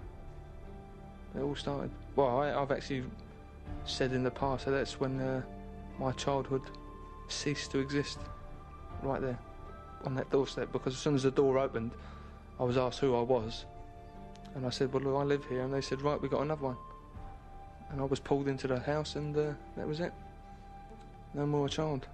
it 1.35 1.41
all 1.41 1.55
started. 1.55 1.91
Well, 2.15 2.39
I, 2.39 2.47
have 2.49 2.71
actually 2.71 3.03
said 3.85 4.13
in 4.13 4.23
the 4.23 4.31
past 4.31 4.65
that 4.65 4.71
that's 4.71 4.99
when 4.99 5.19
uh, 5.19 5.41
my 5.99 6.11
childhood 6.13 6.61
ceased 7.27 7.71
to 7.71 7.79
exist. 7.79 8.19
Right 9.01 9.19
there, 9.19 9.39
on 10.05 10.15
that 10.15 10.29
doorstep. 10.29 10.71
Because 10.71 10.93
as 10.93 10.99
soon 10.99 11.15
as 11.15 11.23
the 11.23 11.31
door 11.31 11.57
opened, 11.57 11.91
I 12.59 12.63
was 12.63 12.77
asked 12.77 12.99
who 12.99 13.15
I 13.17 13.21
was, 13.21 13.65
and 14.55 14.65
I 14.65 14.69
said, 14.69 14.93
"Well, 14.93 15.17
I 15.17 15.23
live 15.23 15.45
here." 15.45 15.61
And 15.61 15.73
they 15.73 15.81
said, 15.81 16.01
"Right, 16.01 16.21
we 16.21 16.29
got 16.29 16.41
another 16.41 16.63
one." 16.63 16.77
And 17.89 18.01
I 18.01 18.05
was 18.05 18.19
pulled 18.19 18.47
into 18.47 18.67
the 18.67 18.79
house, 18.79 19.15
and 19.15 19.35
uh, 19.35 19.53
that 19.77 19.87
was 19.87 19.99
it. 19.99 20.13
No 21.33 21.45
more 21.45 21.67
a 21.67 21.69
child. 21.69 22.07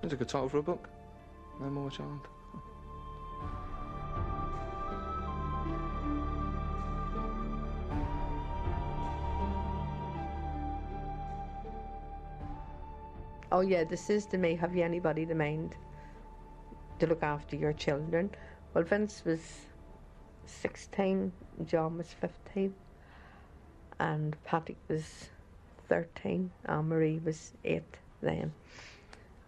That's 0.00 0.14
a 0.14 0.16
good 0.16 0.28
title 0.28 0.48
for 0.48 0.58
a 0.58 0.62
book. 0.62 0.88
No 1.60 1.68
more 1.68 1.88
a 1.88 1.90
child. 1.90 2.26
oh 13.52 13.60
yeah, 13.60 13.84
the 13.84 13.96
system 13.96 14.40
may 14.40 14.54
have 14.54 14.74
you 14.74 14.82
anybody 14.82 15.26
to 15.26 15.34
mind 15.34 15.76
to 16.98 17.06
look 17.06 17.22
after 17.22 17.56
your 17.56 17.72
children. 17.72 18.30
Well, 18.74 18.84
Vince 18.84 19.22
was 19.24 19.40
16, 20.46 21.32
John 21.66 21.98
was 21.98 22.12
15, 22.12 22.74
and 23.98 24.36
Patrick 24.44 24.78
was 24.88 25.30
13, 25.88 26.50
and 26.64 26.88
Marie 26.88 27.20
was 27.24 27.52
8 27.64 27.82
then. 28.22 28.52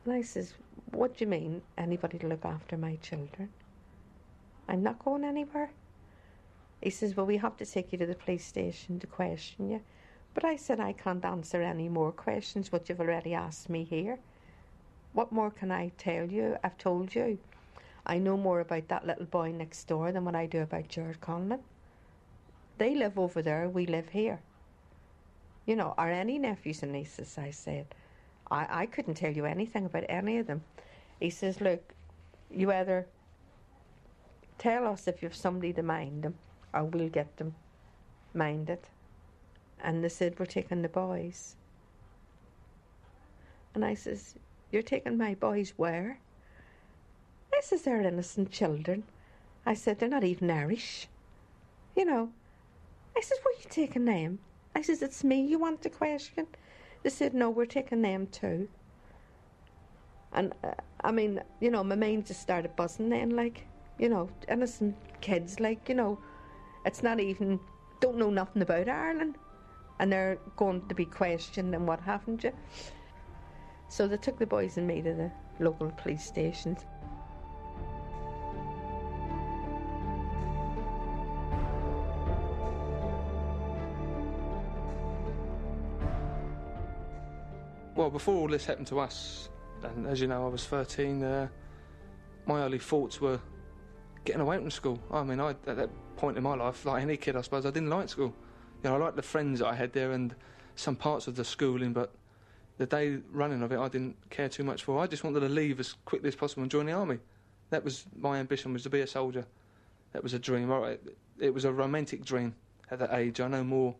And 0.04 0.14
I 0.14 0.22
says, 0.22 0.54
What 0.90 1.16
do 1.16 1.24
you 1.24 1.30
mean, 1.30 1.62
anybody 1.78 2.18
to 2.18 2.26
look 2.26 2.44
after 2.44 2.76
my 2.76 2.96
children? 2.96 3.50
I'm 4.68 4.82
not 4.82 5.04
going 5.04 5.24
anywhere. 5.24 5.70
He 6.82 6.90
says, 6.90 7.16
Well, 7.16 7.26
we 7.26 7.36
have 7.38 7.56
to 7.58 7.66
take 7.66 7.92
you 7.92 7.98
to 7.98 8.06
the 8.06 8.14
police 8.14 8.44
station 8.44 8.98
to 9.00 9.06
question 9.06 9.70
you. 9.70 9.80
But 10.34 10.44
I 10.44 10.56
said 10.56 10.80
I 10.80 10.92
can't 10.92 11.24
answer 11.24 11.62
any 11.62 11.88
more 11.88 12.10
questions, 12.10 12.72
what 12.72 12.88
you've 12.88 13.00
already 13.00 13.34
asked 13.34 13.68
me 13.68 13.84
here. 13.84 14.18
What 15.12 15.30
more 15.30 15.50
can 15.50 15.70
I 15.70 15.92
tell 15.98 16.26
you? 16.26 16.56
I've 16.64 16.78
told 16.78 17.14
you. 17.14 17.38
I 18.06 18.18
know 18.18 18.36
more 18.36 18.60
about 18.60 18.88
that 18.88 19.06
little 19.06 19.26
boy 19.26 19.52
next 19.52 19.84
door 19.84 20.10
than 20.10 20.24
what 20.24 20.34
I 20.34 20.46
do 20.46 20.62
about 20.62 20.88
Gerard 20.88 21.20
Conlon. 21.20 21.60
They 22.82 22.96
live 22.96 23.16
over 23.16 23.42
there, 23.42 23.68
we 23.68 23.86
live 23.86 24.08
here. 24.08 24.40
You 25.66 25.76
know, 25.76 25.94
are 25.96 26.10
any 26.10 26.36
nephews 26.36 26.82
and 26.82 26.90
nieces? 26.90 27.38
I 27.38 27.52
said. 27.52 27.86
I, 28.50 28.66
I 28.82 28.86
couldn't 28.86 29.14
tell 29.14 29.30
you 29.30 29.44
anything 29.44 29.86
about 29.86 30.02
any 30.08 30.38
of 30.38 30.48
them. 30.48 30.64
He 31.20 31.30
says, 31.30 31.60
Look, 31.60 31.94
you 32.50 32.72
either 32.72 33.06
tell 34.58 34.84
us 34.84 35.06
if 35.06 35.22
you've 35.22 35.36
somebody 35.36 35.72
to 35.74 35.82
mind 35.84 36.24
them, 36.24 36.34
or 36.74 36.82
we'll 36.82 37.08
get 37.08 37.36
them 37.36 37.54
minded. 38.34 38.80
And 39.80 40.02
they 40.02 40.08
said, 40.08 40.36
We're 40.36 40.46
taking 40.46 40.82
the 40.82 40.88
boys. 40.88 41.54
And 43.76 43.84
I 43.84 43.94
says, 43.94 44.34
You're 44.72 44.82
taking 44.82 45.16
my 45.16 45.34
boys 45.36 45.72
where? 45.76 46.18
I 47.54 47.60
says, 47.60 47.82
They're 47.82 48.02
innocent 48.02 48.50
children. 48.50 49.04
I 49.64 49.74
said, 49.74 50.00
They're 50.00 50.08
not 50.08 50.24
even 50.24 50.50
Irish. 50.50 51.06
You 51.94 52.06
know. 52.06 52.32
I 53.16 53.20
said, 53.20 53.38
Where 53.42 53.54
you 53.54 53.66
taking 53.70 54.04
them? 54.04 54.38
I 54.74 54.82
says, 54.82 55.02
It's 55.02 55.24
me 55.24 55.42
you 55.42 55.58
want 55.58 55.82
to 55.82 55.90
question. 55.90 56.46
They 57.02 57.10
said, 57.10 57.34
No, 57.34 57.50
we're 57.50 57.66
taking 57.66 58.02
them 58.02 58.26
too. 58.28 58.68
And 60.32 60.52
uh, 60.64 60.72
I 61.02 61.12
mean, 61.12 61.42
you 61.60 61.70
know, 61.70 61.84
my 61.84 61.94
mind 61.94 62.26
just 62.26 62.40
started 62.40 62.74
buzzing 62.76 63.10
then, 63.10 63.30
like, 63.30 63.66
you 63.98 64.08
know, 64.08 64.30
innocent 64.48 64.96
kids, 65.20 65.60
like, 65.60 65.88
you 65.88 65.94
know, 65.94 66.18
it's 66.86 67.02
not 67.02 67.20
even, 67.20 67.60
don't 68.00 68.16
know 68.16 68.30
nothing 68.30 68.62
about 68.62 68.88
Ireland. 68.88 69.36
And 69.98 70.10
they're 70.10 70.38
going 70.56 70.88
to 70.88 70.94
be 70.94 71.04
questioned 71.04 71.74
and 71.74 71.86
what 71.86 72.00
happened 72.00 72.40
to 72.40 72.48
you. 72.48 72.54
So 73.88 74.08
they 74.08 74.16
took 74.16 74.38
the 74.38 74.46
boys 74.46 74.78
and 74.78 74.86
me 74.86 75.02
to 75.02 75.12
the 75.12 75.30
local 75.60 75.90
police 75.90 76.24
stations. 76.24 76.86
Before 88.12 88.34
all 88.34 88.48
this 88.48 88.66
happened 88.66 88.86
to 88.88 89.00
us, 89.00 89.48
and 89.82 90.06
as 90.06 90.20
you 90.20 90.26
know, 90.26 90.46
I 90.46 90.48
was 90.48 90.66
13, 90.66 91.22
uh, 91.22 91.48
my 92.46 92.62
early 92.62 92.78
thoughts 92.78 93.20
were 93.20 93.40
getting 94.24 94.40
away 94.40 94.58
from 94.58 94.70
school. 94.70 95.00
I 95.10 95.22
mean, 95.22 95.40
I, 95.40 95.50
at 95.50 95.76
that 95.76 95.90
point 96.16 96.36
in 96.36 96.42
my 96.42 96.54
life, 96.54 96.84
like 96.84 97.02
any 97.02 97.16
kid, 97.16 97.36
I 97.36 97.40
suppose, 97.40 97.66
I 97.66 97.70
didn't 97.70 97.90
like 97.90 98.08
school. 98.08 98.34
You 98.82 98.90
know, 98.90 98.96
I 98.96 98.98
liked 98.98 99.16
the 99.16 99.22
friends 99.22 99.60
that 99.60 99.68
I 99.68 99.74
had 99.74 99.92
there 99.92 100.12
and 100.12 100.34
some 100.76 100.96
parts 100.96 101.26
of 101.26 101.36
the 101.36 101.44
schooling, 101.44 101.92
but 101.92 102.12
the 102.78 102.86
day 102.86 103.18
running 103.30 103.62
of 103.62 103.72
it, 103.72 103.78
I 103.78 103.88
didn't 103.88 104.16
care 104.30 104.48
too 104.48 104.64
much 104.64 104.84
for. 104.84 104.98
I 105.00 105.06
just 105.06 105.24
wanted 105.24 105.40
to 105.40 105.48
leave 105.48 105.80
as 105.80 105.94
quickly 106.04 106.28
as 106.28 106.36
possible 106.36 106.62
and 106.62 106.70
join 106.70 106.86
the 106.86 106.92
army. 106.92 107.18
That 107.70 107.84
was 107.84 108.04
my 108.16 108.38
ambition, 108.38 108.72
was 108.72 108.82
to 108.82 108.90
be 108.90 109.00
a 109.00 109.06
soldier. 109.06 109.46
That 110.12 110.22
was 110.22 110.34
a 110.34 110.38
dream. 110.38 110.70
It 111.38 111.54
was 111.54 111.64
a 111.64 111.72
romantic 111.72 112.24
dream 112.24 112.54
at 112.90 112.98
that 112.98 113.14
age. 113.14 113.40
I 113.40 113.48
know 113.48 113.64
more. 113.64 113.94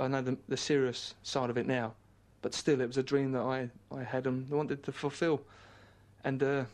I 0.00 0.08
know 0.08 0.22
the, 0.22 0.38
the 0.48 0.56
serious 0.56 1.14
side 1.22 1.50
of 1.50 1.58
it 1.58 1.66
now, 1.66 1.94
but 2.42 2.54
still, 2.54 2.80
it 2.80 2.86
was 2.86 2.96
a 2.96 3.02
dream 3.02 3.32
that 3.32 3.42
I, 3.42 3.70
I 3.94 4.02
had 4.02 4.26
and 4.26 4.48
wanted 4.48 4.82
to 4.84 4.92
fulfil. 4.92 5.42
And 6.24 6.42
uh, 6.42 6.64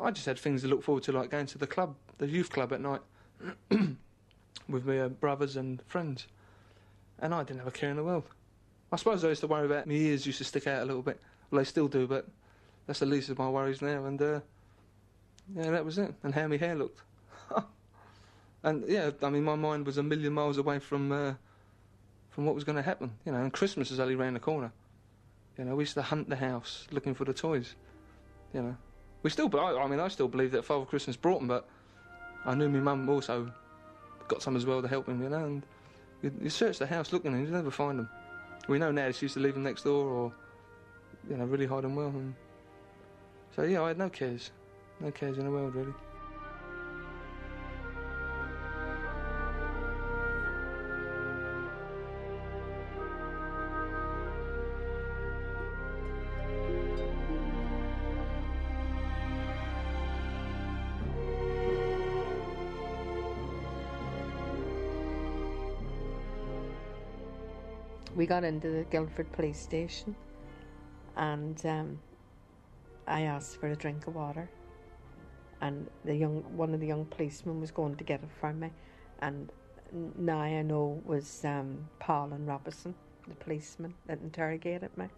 I 0.00 0.10
just 0.10 0.26
had 0.26 0.38
things 0.38 0.62
to 0.62 0.68
look 0.68 0.82
forward 0.82 1.04
to, 1.04 1.12
like 1.12 1.30
going 1.30 1.46
to 1.46 1.58
the 1.58 1.66
club, 1.66 1.94
the 2.18 2.26
youth 2.26 2.50
club 2.50 2.72
at 2.72 2.80
night, 2.80 3.00
with 4.68 4.86
my 4.86 5.00
uh, 5.00 5.08
brothers 5.08 5.56
and 5.56 5.82
friends. 5.86 6.26
And 7.18 7.34
I 7.34 7.42
didn't 7.42 7.60
have 7.60 7.68
a 7.68 7.72
care 7.72 7.90
in 7.90 7.96
the 7.96 8.04
world. 8.04 8.24
I 8.92 8.96
suppose 8.96 9.24
I 9.24 9.28
used 9.28 9.40
to 9.40 9.46
worry 9.46 9.66
about 9.66 9.86
my 9.86 9.94
ears 9.94 10.26
used 10.26 10.38
to 10.38 10.44
stick 10.44 10.66
out 10.66 10.82
a 10.82 10.84
little 10.84 11.02
bit. 11.02 11.20
Well, 11.50 11.58
they 11.58 11.64
still 11.64 11.88
do, 11.88 12.06
but 12.06 12.26
that's 12.86 13.00
the 13.00 13.06
least 13.06 13.28
of 13.28 13.38
my 13.38 13.48
worries 13.48 13.82
now. 13.82 14.04
And 14.04 14.20
uh, 14.20 14.40
yeah, 15.54 15.70
that 15.70 15.84
was 15.84 15.98
it. 15.98 16.14
And 16.22 16.34
how 16.34 16.46
my 16.46 16.56
hair 16.56 16.74
looked. 16.74 17.00
and 18.62 18.84
yeah, 18.88 19.10
I 19.22 19.30
mean, 19.30 19.44
my 19.44 19.56
mind 19.56 19.86
was 19.86 19.98
a 19.98 20.02
million 20.02 20.32
miles 20.32 20.58
away 20.58 20.78
from 20.78 21.12
uh, 21.12 21.34
from 22.30 22.46
what 22.46 22.54
was 22.54 22.64
going 22.64 22.76
to 22.76 22.82
happen. 22.82 23.12
You 23.24 23.32
know, 23.32 23.38
and 23.42 23.52
Christmas 23.52 23.90
was 23.90 24.00
only 24.00 24.16
round 24.16 24.36
the 24.36 24.40
corner. 24.40 24.72
You 25.58 25.64
know, 25.64 25.76
we 25.76 25.82
used 25.82 25.94
to 25.94 26.02
hunt 26.02 26.28
the 26.28 26.36
house 26.36 26.86
looking 26.90 27.14
for 27.14 27.24
the 27.24 27.32
toys. 27.32 27.76
You 28.52 28.62
know, 28.62 28.76
we 29.22 29.30
still, 29.30 29.50
I, 29.58 29.76
I 29.76 29.86
mean, 29.86 30.00
I 30.00 30.08
still 30.08 30.28
believe 30.28 30.52
that 30.52 30.64
Father 30.64 30.84
Christmas 30.84 31.16
brought 31.16 31.38
them, 31.38 31.48
but 31.48 31.68
I 32.44 32.54
knew 32.54 32.68
my 32.68 32.80
mum 32.80 33.08
also 33.08 33.52
got 34.28 34.42
some 34.42 34.56
as 34.56 34.66
well 34.66 34.82
to 34.82 34.88
help 34.88 35.08
him. 35.08 35.22
You 35.22 35.28
know, 35.28 35.44
and 35.44 35.62
you, 36.22 36.32
you 36.42 36.50
search 36.50 36.78
the 36.78 36.86
house 36.86 37.12
looking 37.12 37.32
and 37.34 37.46
you 37.46 37.52
never 37.52 37.70
find 37.70 37.98
them. 37.98 38.08
We 38.68 38.78
know 38.78 38.90
now 38.90 39.10
she 39.10 39.26
used 39.26 39.34
to 39.34 39.40
leave 39.40 39.54
them 39.54 39.62
next 39.62 39.82
door 39.82 40.08
or, 40.08 40.32
you 41.28 41.36
know, 41.36 41.44
really 41.44 41.66
hide 41.66 41.84
them 41.84 41.94
well. 41.94 42.08
And 42.08 42.34
so 43.54 43.62
yeah, 43.62 43.82
I 43.82 43.88
had 43.88 43.98
no 43.98 44.08
cares, 44.08 44.50
no 45.00 45.10
cares 45.10 45.38
in 45.38 45.44
the 45.44 45.50
world 45.50 45.74
really. 45.74 45.94
We 68.24 68.28
got 68.28 68.42
into 68.42 68.70
the 68.70 68.84
Guildford 68.84 69.30
police 69.32 69.60
station 69.60 70.16
and 71.14 71.60
um, 71.66 72.00
I 73.06 73.24
asked 73.24 73.60
for 73.60 73.68
a 73.68 73.76
drink 73.76 74.06
of 74.06 74.14
water 74.14 74.48
and 75.60 75.90
the 76.06 76.14
young 76.14 76.42
one 76.56 76.72
of 76.72 76.80
the 76.80 76.86
young 76.86 77.04
policemen 77.04 77.60
was 77.60 77.70
going 77.70 77.96
to 77.96 78.02
get 78.04 78.22
it 78.22 78.30
for 78.40 78.54
me 78.54 78.70
and 79.18 79.52
now 80.16 80.38
I 80.38 80.62
know 80.62 81.02
was 81.04 81.44
um, 81.44 81.86
Paul 81.98 82.32
and 82.32 82.48
Robinson, 82.48 82.94
the 83.28 83.34
policeman 83.34 83.92
that 84.06 84.20
interrogated 84.22 84.96
me. 84.96 85.08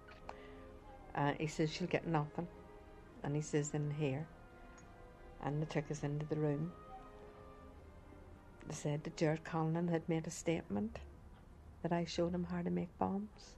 Uh, 1.14 1.34
he 1.38 1.46
says 1.46 1.72
she'll 1.72 1.86
get 1.86 2.08
nothing 2.08 2.48
and 3.22 3.36
he 3.36 3.40
says 3.40 3.72
in 3.72 3.88
here 3.92 4.26
and 5.44 5.62
they 5.62 5.66
took 5.66 5.88
us 5.92 6.02
into 6.02 6.26
the 6.26 6.34
room. 6.34 6.72
They 8.66 8.74
said 8.74 9.04
that 9.04 9.16
Gerard 9.16 9.44
Conlon 9.44 9.92
had 9.92 10.08
made 10.08 10.26
a 10.26 10.30
statement 10.32 10.98
that 11.86 11.96
I 11.96 12.04
showed 12.04 12.34
him 12.34 12.48
how 12.50 12.62
to 12.62 12.70
make 12.70 12.98
bombs? 12.98 13.54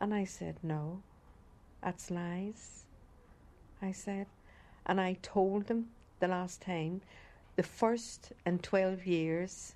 And 0.00 0.14
I 0.14 0.22
said, 0.22 0.58
No, 0.62 1.02
that's 1.82 2.08
lies. 2.08 2.84
I 3.82 3.90
said, 3.90 4.26
and 4.86 5.00
I 5.00 5.16
told 5.20 5.68
him 5.68 5.86
the 6.20 6.28
last 6.28 6.62
time, 6.62 7.00
the 7.56 7.64
first 7.64 8.32
in 8.46 8.60
12 8.60 9.06
years 9.06 9.74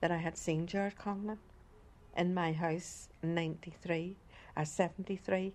that 0.00 0.10
I 0.10 0.16
had 0.16 0.36
seen 0.36 0.66
Gerard 0.66 0.96
Conlon 0.96 1.38
in 2.16 2.34
my 2.34 2.52
house 2.52 3.08
in 3.22 3.34
93 3.36 4.16
or 4.56 4.64
73 4.64 5.52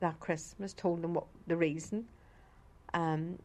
that 0.00 0.20
Christmas, 0.20 0.74
told 0.74 1.02
him 1.02 1.14
what 1.14 1.26
the 1.46 1.56
reason. 1.56 2.04
Um, 2.92 3.38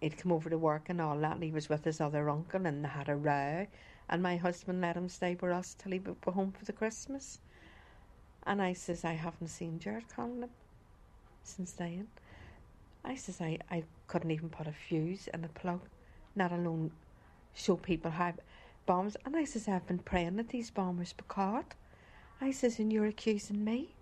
he'd 0.00 0.18
come 0.18 0.32
over 0.32 0.50
to 0.50 0.58
work 0.58 0.88
and 0.88 1.00
all 1.00 1.16
that, 1.18 1.34
and 1.34 1.44
he 1.44 1.52
was 1.52 1.68
with 1.68 1.84
his 1.84 2.00
other 2.00 2.28
uncle, 2.28 2.66
and 2.66 2.84
they 2.84 2.88
had 2.88 3.08
a 3.08 3.14
row 3.14 3.66
and 4.08 4.22
my 4.22 4.36
husband 4.36 4.80
let 4.80 4.96
him 4.96 5.08
stay 5.08 5.36
with 5.40 5.52
us 5.52 5.74
till 5.78 5.92
he 5.92 5.98
would 5.98 6.20
go 6.20 6.32
home 6.32 6.52
for 6.52 6.64
the 6.64 6.72
Christmas. 6.72 7.40
And 8.44 8.60
I 8.60 8.72
says, 8.72 9.04
I 9.04 9.12
haven't 9.12 9.48
seen 9.48 9.78
Gerard 9.78 10.04
Conlon 10.14 10.48
since 11.44 11.72
then. 11.72 12.08
I 13.04 13.16
says, 13.16 13.40
I, 13.40 13.58
I 13.70 13.84
couldn't 14.06 14.30
even 14.30 14.48
put 14.48 14.66
a 14.66 14.72
fuse 14.72 15.28
in 15.32 15.44
a 15.44 15.48
plug, 15.48 15.80
not 16.34 16.52
alone 16.52 16.92
show 17.54 17.76
people 17.76 18.10
how 18.10 18.34
bombs. 18.86 19.16
And 19.24 19.36
I 19.36 19.44
says, 19.44 19.68
I've 19.68 19.86
been 19.86 19.98
praying 19.98 20.36
that 20.36 20.48
these 20.48 20.70
bombers 20.70 21.12
be 21.12 21.24
caught. 21.28 21.74
I 22.40 22.50
says, 22.50 22.78
and 22.78 22.92
you're 22.92 23.06
accusing 23.06 23.64
me? 23.64 23.94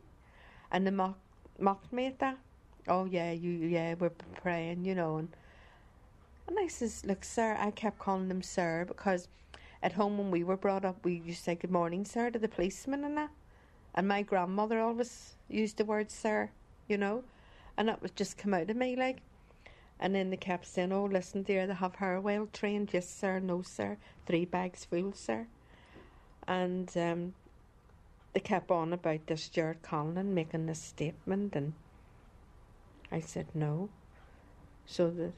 And 0.70 0.86
they 0.86 0.90
mock, 0.90 1.18
mocked 1.58 1.92
me 1.92 2.06
at 2.06 2.18
that. 2.20 2.38
Oh, 2.88 3.04
yeah, 3.04 3.32
you, 3.32 3.50
yeah, 3.50 3.94
we're 3.98 4.10
praying, 4.42 4.84
you 4.84 4.94
know. 4.94 5.18
And, 5.18 5.28
and 6.48 6.58
I 6.58 6.68
says, 6.68 7.04
look, 7.04 7.24
sir, 7.24 7.56
I 7.58 7.70
kept 7.70 7.98
calling 7.98 8.28
them 8.28 8.42
sir 8.42 8.84
because 8.86 9.28
at 9.82 9.92
home 9.92 10.18
when 10.18 10.30
we 10.30 10.44
were 10.44 10.56
brought 10.56 10.84
up, 10.84 11.04
we 11.04 11.14
used 11.14 11.38
to 11.38 11.44
say 11.44 11.54
good 11.54 11.70
morning, 11.70 12.04
sir, 12.04 12.30
to 12.30 12.38
the 12.38 12.48
policeman 12.48 13.04
and 13.04 13.16
that. 13.16 13.30
And 13.94 14.06
my 14.06 14.22
grandmother 14.22 14.80
always 14.80 15.36
used 15.48 15.78
the 15.78 15.84
word 15.84 16.10
sir, 16.10 16.50
you 16.88 16.96
know, 16.96 17.24
and 17.76 17.88
that 17.88 18.02
was 18.02 18.10
just 18.12 18.38
come 18.38 18.54
out 18.54 18.70
of 18.70 18.76
me 18.76 18.96
like. 18.96 19.18
And 19.98 20.14
then 20.14 20.30
they 20.30 20.36
kept 20.38 20.66
saying, 20.66 20.92
"Oh, 20.92 21.04
listen, 21.04 21.42
dear, 21.42 21.66
they 21.66 21.74
have 21.74 21.96
her 21.96 22.20
well 22.20 22.48
trained. 22.52 22.90
Yes, 22.92 23.08
sir. 23.08 23.38
No, 23.38 23.60
sir. 23.60 23.98
Three 24.26 24.46
bags 24.46 24.84
full, 24.84 25.12
sir." 25.12 25.46
And 26.48 26.90
um, 26.96 27.34
they 28.32 28.40
kept 28.40 28.70
on 28.70 28.92
about 28.92 29.26
this 29.26 29.48
Gerard 29.48 29.82
Conlon 29.82 30.32
making 30.32 30.66
this 30.66 30.80
statement, 30.80 31.54
and 31.54 31.74
I 33.12 33.20
said 33.20 33.48
no. 33.54 33.90
So 34.86 35.10
they 35.10 35.32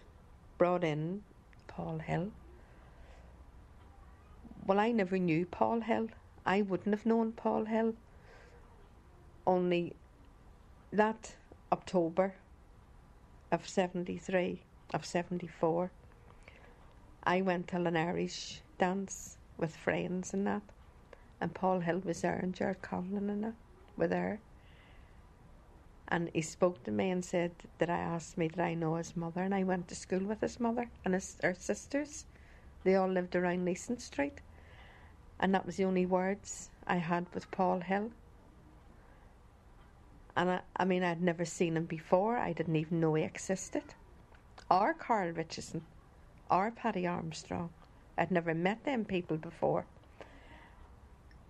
brought 0.58 0.84
in 0.84 1.22
Paul 1.66 1.99
Hill, 1.99 2.30
well, 4.66 4.78
I 4.78 4.92
never 4.92 5.19
knew 5.19 5.47
Paul 5.47 5.81
Hill. 5.81 6.09
I 6.47 6.62
wouldn't 6.62 6.95
have 6.95 7.07
known 7.07 7.33
Paul 7.33 7.64
Hill. 7.64 7.95
Only 9.47 9.95
that 10.92 11.35
October 11.73 12.35
of 13.50 13.69
73, 13.69 14.61
of 14.95 15.04
74, 15.04 15.90
I 17.25 17.40
went 17.40 17.69
to 17.69 17.76
an 17.76 17.97
Irish 17.97 18.62
dance 18.78 19.37
with 19.59 19.76
friends 19.76 20.33
and 20.33 20.47
that, 20.47 20.62
and 21.40 21.54
Paul 21.54 21.81
Hill 21.81 22.02
was 22.04 22.23
there, 22.23 22.38
and 22.38 22.54
Jared 22.54 22.83
Conlon 22.83 23.31
and 23.31 23.45
that 23.45 23.54
were 23.97 24.09
there. 24.09 24.40
And 26.09 26.31
he 26.35 26.42
spoke 26.42 26.85
to 26.85 26.90
me 26.90 27.11
and 27.11 27.25
said 27.25 27.52
that 27.78 27.90
I 27.90 27.99
asked 27.99 28.37
me 28.37 28.49
did 28.49 28.61
I 28.61 28.75
know 28.75 28.97
his 28.97 29.16
mother, 29.16 29.42
and 29.42 29.54
I 29.54 29.64
went 29.64 29.88
to 29.88 29.95
school 29.95 30.21
with 30.25 30.40
his 30.40 30.61
mother 30.61 30.88
and 31.04 31.14
his 31.14 31.37
her 31.42 31.54
sisters. 31.54 32.26
They 32.85 32.95
all 32.97 33.09
lived 33.09 33.37
around 33.37 33.64
Leeson 33.64 33.99
Street, 33.99 34.40
and 35.42 35.52
that 35.52 35.66
was 35.66 35.76
the 35.76 35.84
only 35.84 36.06
words 36.06 36.70
I 36.87 36.96
had 36.96 37.26
with 37.34 37.50
Paul 37.50 37.80
Hill. 37.80 38.12
And 40.37 40.50
I, 40.52 40.61
I 40.76 40.84
mean, 40.84 41.02
I'd 41.02 41.20
never 41.20 41.44
seen 41.44 41.76
him 41.76 41.84
before. 41.84 42.38
I 42.38 42.52
didn't 42.52 42.76
even 42.76 43.00
know 43.00 43.14
he 43.14 43.25
existed. 43.25 43.82
Or 44.70 44.94
Carole 44.94 45.32
Richardson, 45.32 45.82
or 46.49 46.70
Paddy 46.70 47.08
Armstrong. 47.08 47.70
I'd 48.16 48.30
never 48.30 48.54
met 48.54 48.84
them 48.84 49.04
people 49.04 49.37
before. 49.37 49.84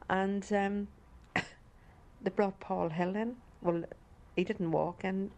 And 0.09 0.51
um, 0.53 0.89
they 1.37 2.31
brought 2.35 2.59
Paul 2.61 2.89
Hill 2.89 3.15
in. 3.15 3.37
Well, 3.61 3.85
he 4.35 4.43
didn't 4.43 4.73
walk 4.73 5.05
in, 5.05 5.31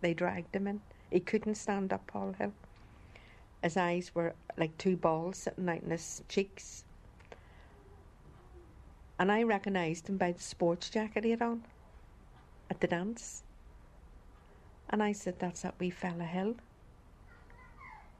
they 0.00 0.14
dragged 0.14 0.56
him 0.56 0.66
in. 0.66 0.80
He 1.10 1.20
couldn't 1.20 1.56
stand 1.56 1.92
up, 1.92 2.06
Paul 2.06 2.34
Hill. 2.38 2.54
His 3.62 3.76
eyes 3.76 4.14
were 4.14 4.34
like 4.56 4.78
two 4.78 4.96
balls 4.96 5.36
sitting 5.36 5.68
out 5.68 5.82
in 5.82 5.90
his 5.90 6.22
cheeks. 6.28 6.84
And 9.20 9.30
I 9.30 9.42
recognised 9.42 10.08
him 10.08 10.16
by 10.16 10.32
the 10.32 10.40
sports 10.40 10.88
jacket 10.88 11.24
he 11.24 11.30
had 11.30 11.42
on 11.42 11.62
at 12.70 12.80
the 12.80 12.86
dance. 12.86 13.42
And 14.88 15.02
I 15.02 15.12
said, 15.12 15.38
That's 15.38 15.60
that 15.60 15.74
wee 15.78 15.90
fella 15.90 16.24
Hill. 16.24 16.54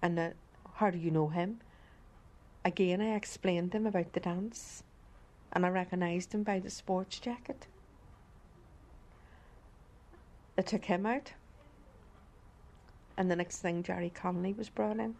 And 0.03 0.19
uh, 0.19 0.31
how 0.75 0.91
do 0.91 0.99
you 0.99 1.11
know 1.11 1.29
him? 1.29 1.61
Again, 2.67 3.01
I 3.01 3.15
explained 3.15 3.73
to 3.73 3.79
him 3.79 3.87
about 3.87 4.13
the 4.13 4.21
dance, 4.21 4.83
and 5.55 5.65
I 5.65 5.71
recognised 5.71 6.35
him 6.35 6.43
by 6.43 6.59
the 6.59 6.69
sports 6.69 7.19
jacket. 7.19 7.67
They 10.57 10.63
took 10.63 10.85
him 10.85 11.07
out, 11.07 11.33
and 13.17 13.31
the 13.31 13.37
next 13.37 13.61
thing, 13.61 13.83
Gerry 13.83 14.13
Conlon 14.15 14.59
was 14.59 14.69
brought 14.69 14.99
in. 14.99 15.15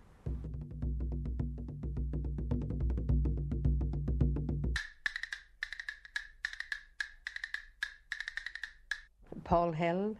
Paul 9.51 9.73
Hill 9.73 10.15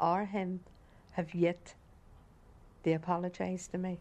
or 0.00 0.24
him 0.24 0.60
have 1.10 1.34
yet 1.34 1.74
they 2.84 2.94
apologise 2.94 3.68
to 3.68 3.76
me. 3.76 3.98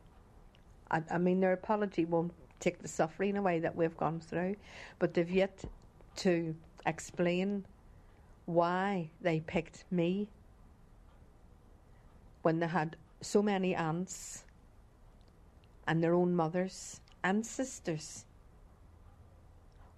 I, 0.90 1.04
I 1.12 1.18
mean, 1.18 1.42
their 1.42 1.52
apology 1.52 2.06
won't 2.06 2.32
take 2.62 2.82
the 2.82 2.88
suffering 2.88 3.36
away 3.36 3.60
that 3.60 3.76
we've 3.76 3.98
gone 3.98 4.22
through, 4.22 4.56
but 4.98 5.14
they've 5.14 5.30
yet 5.30 5.66
to 6.18 6.56
explain 6.86 7.66
why 8.46 9.10
they 9.20 9.42
picked 9.42 9.84
me 9.92 10.30
when 12.42 12.62
they 12.62 12.68
had 12.68 12.96
so 13.20 13.42
many 13.42 13.76
aunts 13.76 14.46
and 15.86 16.02
their 16.02 16.14
own 16.14 16.34
mothers 16.34 17.02
and 17.26 17.46
sisters. 17.46 18.24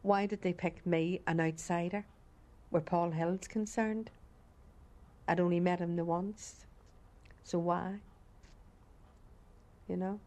Why 0.01 0.25
did 0.25 0.41
they 0.41 0.53
pick 0.53 0.83
me, 0.83 1.21
an 1.27 1.39
outsider, 1.39 2.05
where 2.71 2.81
Paul 2.81 3.11
Hill's 3.11 3.47
concerned? 3.47 4.09
I'd 5.27 5.39
only 5.39 5.59
met 5.59 5.79
him 5.79 5.95
the 5.95 6.03
once, 6.03 6.65
so 7.43 7.59
why? 7.59 7.95
You 9.87 9.97
know? 9.97 10.19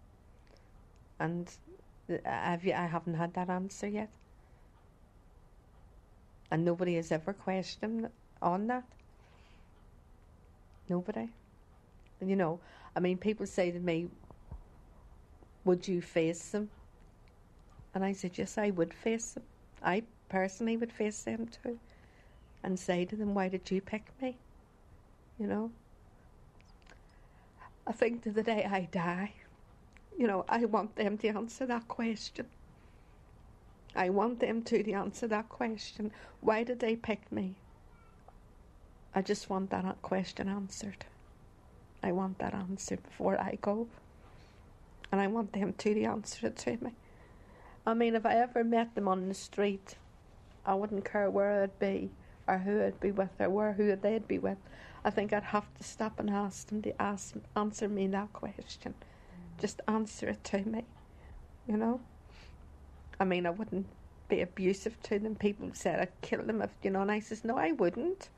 And 1.19 1.51
you, 2.09 2.21
I 2.27 2.87
haven't 2.87 3.15
had 3.15 3.35
that 3.35 3.51
answer 3.51 3.89
yet. 3.89 4.11
And 6.51 6.65
nobody 6.65 6.95
has 6.95 7.11
ever 7.11 7.33
questioned 7.33 8.09
on 8.41 8.67
that. 8.69 8.85
Nobody. 10.89 11.29
And 12.21 12.31
you 12.31 12.37
know, 12.37 12.61
I 12.95 13.01
mean, 13.01 13.19
people 13.19 13.47
say 13.47 13.71
to 13.71 13.81
me, 13.81 14.09
Would 15.65 15.89
you 15.89 16.01
face 16.01 16.51
them? 16.51 16.71
And 17.95 18.05
I 18.05 18.13
said, 18.13 18.39
Yes, 18.39 18.57
I 18.57 18.71
would 18.71 18.95
face 18.95 19.33
them. 19.33 19.43
I 19.83 20.05
personally 20.29 20.77
would 20.77 20.93
face 20.93 21.23
them 21.23 21.49
too. 21.49 21.79
And 22.63 22.79
say 22.79 23.05
to 23.05 23.17
them, 23.17 23.35
Why 23.35 23.49
did 23.49 23.71
you 23.71 23.81
pick 23.81 24.11
me? 24.21 24.37
You 25.39 25.47
know? 25.47 25.71
I 27.87 27.93
think 27.93 28.23
to 28.25 28.31
the 28.31 28.43
day 28.43 28.65
I 28.65 28.89
die, 28.91 29.33
you 30.19 30.27
know, 30.27 30.45
I 30.49 30.65
want 30.65 30.97
them 30.97 31.19
to 31.19 31.29
answer 31.29 31.67
that 31.67 31.87
question. 31.89 32.47
I 33.95 34.11
want 34.11 34.41
them 34.41 34.63
to, 34.63 34.83
to 34.83 34.93
answer 34.93 35.27
that 35.29 35.49
question. 35.49 36.11
Why 36.41 36.65
did 36.65 36.81
they 36.81 36.97
pick 36.97 37.31
me? 37.31 37.55
I 39.15 39.23
just 39.23 39.49
want 39.49 39.71
that 39.71 40.03
question 40.03 40.49
answered. 40.49 41.07
I 42.03 42.13
want 42.13 42.39
that 42.39 42.55
answer 42.55 42.97
before 42.97 43.41
I 43.41 43.59
go. 43.61 43.89
And 45.11 45.21
I 45.21 45.27
want 45.29 45.53
them 45.53 45.73
to, 45.73 45.95
to 45.95 46.03
answer 46.05 46.49
it 46.49 46.57
to 46.59 46.77
me. 46.83 46.93
I 47.87 47.95
mean, 47.95 48.15
if 48.17 48.27
I 48.27 48.35
ever 48.35 48.65
met 48.65 48.95
them 48.95 49.09
on 49.09 49.29
the 49.29 49.35
street, 49.35 49.97
I 50.67 50.75
wouldn't 50.75 51.05
care 51.05 51.31
where 51.31 51.63
I'd 51.63 51.79
be 51.79 52.11
or 52.49 52.59
who 52.59 52.85
I'd 52.85 53.01
be 53.01 53.13
with 53.13 53.31
or 53.39 53.49
where 53.49 53.73
who 53.73 53.95
they'd 53.95 54.27
be 54.27 54.39
with. 54.39 54.59
I 55.07 55.11
think 55.11 55.33
I'd 55.33 55.45
have 55.45 55.73
to 55.75 55.85
stop 55.85 56.19
and 56.19 56.29
ask 56.29 56.67
them 56.67 56.83
to 56.83 57.01
ask, 57.01 57.37
answer 57.55 57.89
me 57.89 58.09
that 58.09 58.33
question 58.33 58.93
mm. 58.93 59.61
just 59.61 59.81
answer 59.87 60.31
it 60.31 60.43
to 60.43 60.59
me, 60.59 60.85
you 61.69 61.77
know. 61.77 62.01
I 63.21 63.25
mean, 63.25 63.47
I 63.47 63.51
wouldn't 63.51 63.87
be 64.29 64.41
abusive 64.41 65.01
to 65.05 65.21
them. 65.21 65.37
People 65.37 65.71
said 65.75 66.01
I'd 66.01 66.21
kill 66.23 66.43
them 66.43 66.61
if, 66.61 66.71
you 66.83 66.91
know, 66.91 67.03
and 67.03 67.13
I 67.13 67.21
says, 67.21 67.45
no, 67.45 67.57
I 67.57 67.71
wouldn't. 67.71 68.31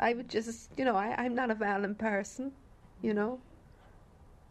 I 0.00 0.14
would 0.14 0.28
just, 0.28 0.70
you 0.76 0.84
know, 0.84 0.96
I, 0.96 1.14
I'm 1.16 1.36
not 1.36 1.52
a 1.52 1.54
violent 1.54 1.98
person, 1.98 2.50
you 3.00 3.14
know. 3.14 3.38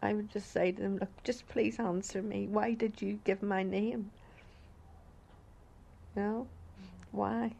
I 0.00 0.14
would 0.14 0.30
just 0.30 0.50
say 0.50 0.72
to 0.72 0.80
them, 0.80 0.96
look, 0.96 1.10
just 1.24 1.46
please 1.48 1.78
answer 1.78 2.22
me. 2.22 2.46
Why 2.46 2.72
did 2.72 3.02
you 3.02 3.20
give 3.24 3.42
my 3.42 3.62
name? 3.62 4.10
You 6.16 6.22
know, 6.22 6.46
mm. 6.80 6.86
why? 7.12 7.52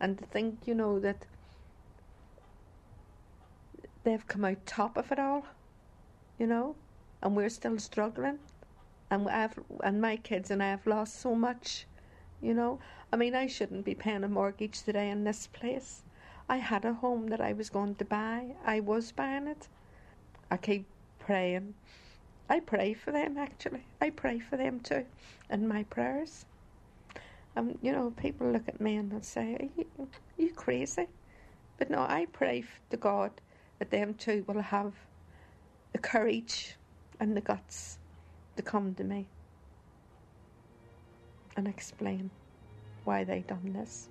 And 0.00 0.18
to 0.18 0.26
think, 0.26 0.58
you 0.66 0.74
know, 0.74 0.98
that 0.98 1.24
they've 4.08 4.26
come 4.26 4.44
out 4.44 4.64
top 4.66 4.96
of 4.96 5.12
it 5.12 5.18
all, 5.18 5.46
you 6.38 6.46
know 6.46 6.74
and 7.22 7.36
we're 7.36 7.48
still 7.48 7.78
struggling. 7.78 8.38
And 9.10 9.28
I've 9.28 9.58
and 9.82 10.00
my 10.00 10.16
kids 10.16 10.50
and 10.50 10.62
I 10.62 10.68
have 10.68 10.86
lost 10.86 11.20
so 11.20 11.34
much, 11.34 11.86
you 12.42 12.54
know. 12.54 12.78
I 13.12 13.16
mean, 13.16 13.34
I 13.34 13.46
shouldn't 13.46 13.84
be 13.84 13.94
paying 13.94 14.24
a 14.24 14.28
mortgage 14.28 14.82
today 14.82 15.08
in 15.10 15.24
this 15.24 15.46
place. 15.46 16.02
I 16.48 16.58
had 16.58 16.84
a 16.84 16.94
home 16.94 17.28
that 17.28 17.40
I 17.40 17.52
was 17.52 17.70
going 17.70 17.94
to 17.96 18.04
buy. 18.04 18.54
I 18.64 18.80
was 18.80 19.12
buying 19.12 19.46
it. 19.46 19.68
I 20.50 20.56
keep 20.56 20.86
praying. 21.18 21.74
I 22.50 22.60
pray 22.60 22.94
for 22.94 23.12
them 23.12 23.36
actually. 23.36 23.84
I 24.00 24.10
pray 24.10 24.38
for 24.38 24.56
them 24.56 24.80
too, 24.80 25.06
in 25.50 25.68
my 25.68 25.84
prayers. 25.84 26.44
And 27.56 27.78
you 27.82 27.92
know, 27.92 28.12
people 28.16 28.50
look 28.50 28.68
at 28.68 28.80
me 28.80 28.96
and 28.96 29.10
they 29.10 29.20
say, 29.22 29.56
"Are 29.58 29.68
you, 29.76 29.86
are 29.98 30.42
you 30.42 30.52
crazy?" 30.52 31.06
But 31.78 31.90
no, 31.90 32.00
I 32.00 32.26
pray 32.32 32.64
to 32.90 32.96
God 32.96 33.32
that 33.78 33.90
them 33.90 34.14
too 34.14 34.44
will 34.46 34.60
have 34.60 34.92
the 35.92 35.98
courage 35.98 36.76
and 37.20 37.36
the 37.36 37.40
guts 37.40 37.98
to 38.56 38.62
come 38.62 38.94
to 38.94 39.04
me 39.04 39.26
and 41.56 41.66
explain 41.66 42.30
why 43.04 43.24
they 43.24 43.40
done 43.40 43.72
this. 43.72 44.08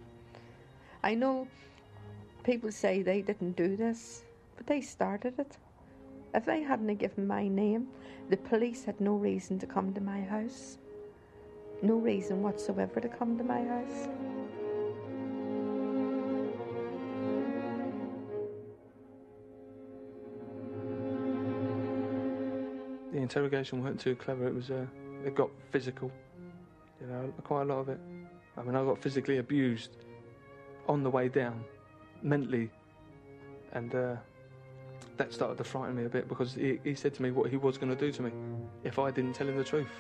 I 1.04 1.16
know 1.16 1.48
people 2.44 2.72
say 2.72 3.02
they 3.02 3.22
didn't 3.22 3.56
do 3.56 3.76
this, 3.76 4.24
but 4.56 4.68
they 4.68 4.82
started 4.82 5.38
it. 5.38 5.58
If 6.34 6.46
they 6.46 6.62
hadn't 6.64 6.96
given 6.96 7.28
my 7.28 7.48
name, 7.48 7.88
the 8.30 8.38
police 8.38 8.84
had 8.84 9.00
no 9.00 9.16
reason 9.16 9.60
to 9.60 9.66
come 9.66 9.94
to 9.94 10.02
my 10.02 10.22
house. 10.22 10.78
No 11.82 11.96
reason 11.96 12.42
whatsoever 12.42 13.00
to 13.00 13.08
come 13.08 13.38
to 13.38 13.44
my 13.44 13.64
house. 13.64 14.08
Interrogation 23.28 23.84
weren't 23.84 24.00
too 24.00 24.16
clever. 24.16 24.48
It 24.48 24.56
was 24.56 24.72
uh, 24.72 24.86
it 25.26 25.36
got 25.36 25.50
physical. 25.72 26.10
You 27.02 27.08
know, 27.08 27.34
quite 27.44 27.64
a 27.64 27.66
lot 27.66 27.80
of 27.80 27.90
it. 27.90 28.00
I 28.58 28.64
mean, 28.64 28.76
I 28.76 28.84
got 28.84 29.02
physically 29.02 29.38
abused 29.38 29.92
on 30.88 31.04
the 31.04 31.10
way 31.10 31.28
down, 31.28 31.64
mentally, 32.24 32.72
and 33.74 33.94
uh, 33.94 34.16
that 35.18 35.34
started 35.34 35.58
to 35.58 35.64
frighten 35.64 35.96
me 35.96 36.06
a 36.06 36.10
bit 36.10 36.30
because 36.30 36.54
he, 36.54 36.80
he 36.84 36.96
said 36.96 37.14
to 37.16 37.22
me 37.22 37.32
what 37.32 37.50
he 37.50 37.58
was 37.58 37.78
going 37.78 37.94
to 37.96 38.00
do 38.00 38.12
to 38.14 38.22
me 38.22 38.32
if 38.84 38.98
I 38.98 39.12
didn't 39.12 39.34
tell 39.34 39.48
him 39.48 39.58
the 39.58 39.64
truth. 39.64 39.96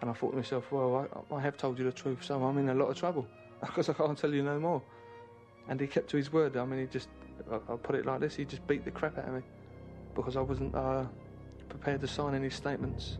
And 0.00 0.10
I 0.10 0.12
thought 0.12 0.30
to 0.32 0.36
myself, 0.36 0.70
well, 0.70 1.08
I, 1.32 1.34
I 1.34 1.40
have 1.40 1.56
told 1.56 1.78
you 1.78 1.84
the 1.84 1.92
truth, 1.92 2.22
so 2.22 2.44
I'm 2.44 2.58
in 2.58 2.68
a 2.68 2.74
lot 2.74 2.88
of 2.90 2.96
trouble 2.96 3.26
because 3.60 3.88
I 3.88 3.94
can't 3.94 4.16
tell 4.16 4.32
you 4.32 4.42
no 4.42 4.60
more. 4.60 4.82
And 5.68 5.80
he 5.80 5.86
kept 5.86 6.10
to 6.10 6.16
his 6.16 6.32
word. 6.32 6.56
I 6.56 6.64
mean, 6.66 6.80
he 6.80 6.86
just, 6.86 7.08
I'll 7.50 7.78
put 7.78 7.96
it 7.96 8.06
like 8.06 8.20
this, 8.20 8.36
he 8.36 8.44
just 8.44 8.64
beat 8.66 8.84
the 8.84 8.90
crap 8.90 9.18
out 9.18 9.28
of 9.28 9.34
me 9.34 9.42
because 10.14 10.36
I 10.36 10.42
wasn't. 10.42 10.74
Uh, 10.74 11.04
prepared 11.68 12.00
to 12.00 12.08
sign 12.08 12.34
any 12.34 12.50
statements. 12.50 13.18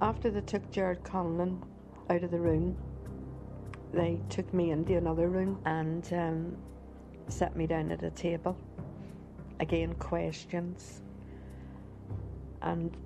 After 0.00 0.30
they 0.30 0.40
took 0.42 0.70
Gerard 0.70 1.02
Conlon 1.02 1.60
out 2.08 2.22
of 2.22 2.30
the 2.30 2.38
room, 2.38 2.76
they 3.92 4.20
took 4.28 4.52
me 4.54 4.70
into 4.70 4.96
another 4.96 5.28
room 5.28 5.58
and 5.64 6.12
um, 6.12 6.56
sat 7.28 7.56
me 7.56 7.66
down 7.66 7.90
at 7.90 8.02
a 8.02 8.10
table. 8.10 8.56
Again, 9.60 9.94
questions. 9.94 11.02
And 12.62 12.96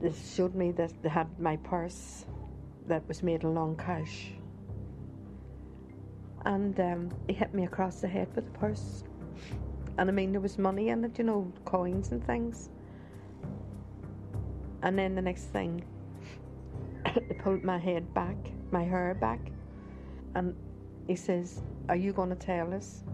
they 0.00 0.12
showed 0.12 0.54
me 0.54 0.72
that 0.72 0.92
they 1.02 1.08
had 1.08 1.28
my 1.40 1.56
purse 1.58 2.26
that 2.86 3.06
was 3.08 3.22
made 3.22 3.42
in 3.42 3.54
long 3.54 3.76
cash. 3.76 4.30
And 6.44 6.78
um, 6.78 7.10
he 7.26 7.32
hit 7.32 7.54
me 7.54 7.64
across 7.64 8.00
the 8.00 8.08
head 8.08 8.28
with 8.34 8.44
the 8.44 8.58
purse. 8.58 9.04
And 9.96 10.08
I 10.08 10.12
mean, 10.12 10.32
there 10.32 10.40
was 10.40 10.58
money 10.58 10.88
in 10.88 11.04
it, 11.04 11.18
you 11.18 11.24
know, 11.24 11.52
coins 11.64 12.10
and 12.10 12.24
things. 12.24 12.68
And 14.82 14.98
then 14.98 15.14
the 15.14 15.22
next 15.22 15.44
thing, 15.44 15.84
they 17.14 17.34
pulled 17.38 17.64
my 17.64 17.78
head 17.78 18.12
back, 18.12 18.36
my 18.70 18.82
hair 18.82 19.14
back, 19.14 19.40
and 20.34 20.54
he 21.06 21.16
says, 21.16 21.62
Are 21.88 21.96
you 21.96 22.12
going 22.12 22.30
to 22.30 22.36
tell 22.36 22.74
us 22.74 23.04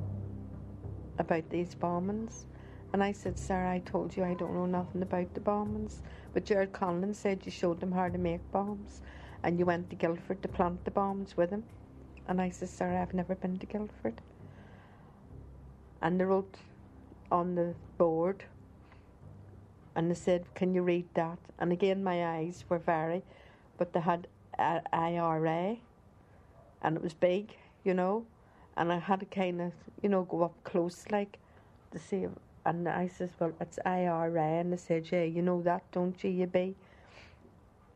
about 1.18 1.48
these 1.50 1.74
bombings? 1.74 2.44
And 2.92 3.04
I 3.04 3.12
said, 3.12 3.38
Sir, 3.38 3.66
I 3.66 3.78
told 3.80 4.16
you 4.16 4.24
I 4.24 4.34
don't 4.34 4.54
know 4.54 4.66
nothing 4.66 5.02
about 5.02 5.32
the 5.34 5.40
bombings. 5.40 6.00
But 6.32 6.44
Gerard 6.44 6.72
Conlon 6.72 7.14
said 7.14 7.42
you 7.44 7.52
showed 7.52 7.80
them 7.80 7.92
how 7.92 8.08
to 8.08 8.18
make 8.18 8.50
bombs 8.50 9.00
and 9.42 9.58
you 9.58 9.66
went 9.66 9.90
to 9.90 9.96
Guildford 9.96 10.42
to 10.42 10.48
plant 10.48 10.84
the 10.84 10.90
bombs 10.90 11.36
with 11.36 11.50
him. 11.50 11.64
And 12.26 12.40
I 12.40 12.50
said, 12.50 12.68
Sir, 12.68 12.96
I've 12.96 13.14
never 13.14 13.34
been 13.34 13.58
to 13.58 13.66
Guildford. 13.66 14.20
And 16.02 16.18
they 16.18 16.24
wrote 16.24 16.56
on 17.30 17.54
the 17.54 17.74
board 17.98 18.44
and 19.94 20.10
they 20.10 20.14
said, 20.14 20.46
Can 20.54 20.74
you 20.74 20.82
read 20.82 21.06
that? 21.14 21.38
And 21.58 21.72
again, 21.72 22.02
my 22.02 22.24
eyes 22.24 22.64
were 22.68 22.78
very, 22.78 23.22
but 23.76 23.92
they 23.92 24.00
had 24.00 24.26
IRA 24.58 25.76
and 26.82 26.96
it 26.96 27.02
was 27.02 27.14
big, 27.14 27.56
you 27.84 27.94
know. 27.94 28.24
And 28.76 28.92
I 28.92 28.98
had 28.98 29.20
to 29.20 29.26
kind 29.26 29.60
of, 29.60 29.72
you 30.02 30.08
know, 30.08 30.22
go 30.22 30.42
up 30.42 30.54
close 30.64 31.04
like 31.10 31.38
to 31.90 31.98
see. 31.98 32.26
And 32.64 32.88
I 32.88 33.08
says, 33.08 33.30
Well, 33.38 33.52
it's 33.60 33.78
IRA. 33.84 34.60
And 34.60 34.72
they 34.72 34.76
said, 34.76 35.08
Yeah, 35.10 35.24
you 35.24 35.42
know 35.42 35.62
that, 35.62 35.82
don't 35.92 36.22
you, 36.22 36.30
you 36.30 36.46
be? 36.46 36.76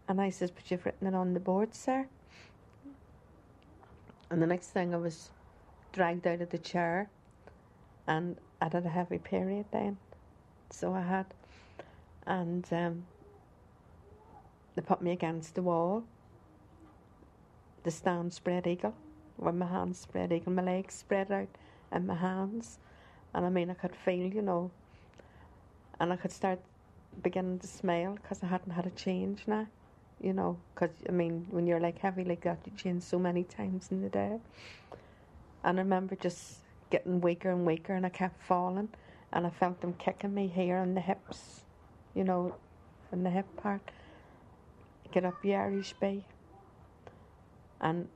And 0.09 0.21
I 0.21 0.31
says, 0.31 0.51
But 0.51 0.71
you've 0.71 0.85
written 0.85 1.07
it 1.07 1.15
on 1.15 1.35
the 1.35 1.41
board, 1.41 1.75
sir. 1.75 2.07
And 4.31 4.43
the 4.43 4.47
next 4.47 4.69
thing 4.69 4.95
I 4.95 4.99
was 4.99 5.31
dragged 5.93 6.27
out 6.27 6.41
of 6.41 6.51
the 6.51 6.59
chair 6.59 7.09
and 8.07 8.37
I 8.61 8.65
had 8.65 8.75
a 8.75 8.89
heavy 8.89 9.19
period 9.19 9.67
then. 9.71 9.99
So 10.71 10.95
I 10.95 11.03
had. 11.03 11.27
And 12.27 12.67
um, 12.73 13.05
they 14.75 14.83
put 14.83 15.03
me 15.03 15.11
against 15.13 15.55
the 15.55 15.63
wall. 15.63 16.05
The 17.83 17.91
stand 17.91 18.33
spread 18.33 18.67
eagle, 18.67 18.95
with 19.37 19.55
my 19.55 19.67
hands 19.67 19.99
spread 19.99 20.33
eagle, 20.33 20.53
my 20.53 20.63
legs 20.63 20.95
spread 20.95 21.31
out, 21.31 21.49
and 21.93 22.07
my 22.07 22.15
hands. 22.15 22.79
And 23.35 23.45
I 23.45 23.51
mean, 23.51 23.71
I 23.71 23.75
could 23.75 23.95
feel, 23.95 24.33
you 24.33 24.41
know, 24.41 24.71
and 26.01 26.13
I 26.13 26.17
could 26.17 26.33
start 26.33 26.61
beginning 27.23 27.59
to 27.59 27.67
smell 27.67 28.15
because 28.15 28.43
I 28.43 28.47
hadn't 28.47 28.73
had 28.73 28.87
a 28.87 28.91
change 28.91 29.43
now, 29.47 29.67
you 30.21 30.33
know. 30.33 30.57
Because, 30.75 30.95
I 31.09 31.13
mean, 31.13 31.47
when 31.51 31.67
you're 31.67 31.81
like 31.81 31.99
heavy 31.99 32.25
like 32.25 32.43
that, 32.45 32.59
you 32.65 32.73
change 32.77 33.03
so 33.03 33.19
many 33.19 33.45
times 33.45 33.89
in 33.91 34.01
the 34.01 34.09
day. 34.09 34.39
And 35.63 35.79
I 35.79 35.83
remember 35.83 36.17
just 36.17 36.64
getting 36.95 37.21
weaker 37.21 37.51
and 37.51 37.67
weaker, 37.67 37.93
and 37.93 38.07
I 38.07 38.09
kept 38.09 38.41
falling, 38.41 38.89
and 39.33 39.45
I 39.45 39.51
felt 39.51 39.81
them 39.81 39.95
kicking 39.95 40.33
me 40.33 40.47
here 40.47 40.77
on 40.77 40.95
the 40.95 41.01
hips, 41.01 41.65
you 42.15 42.23
know, 42.23 42.55
in 43.11 43.25
the 43.25 43.31
hip 43.31 43.47
part. 43.57 43.91
Get 45.11 45.25
up 45.25 45.35
the 45.43 45.57
Irish 45.57 45.93
Bay, 45.95 46.25
and 47.81 48.07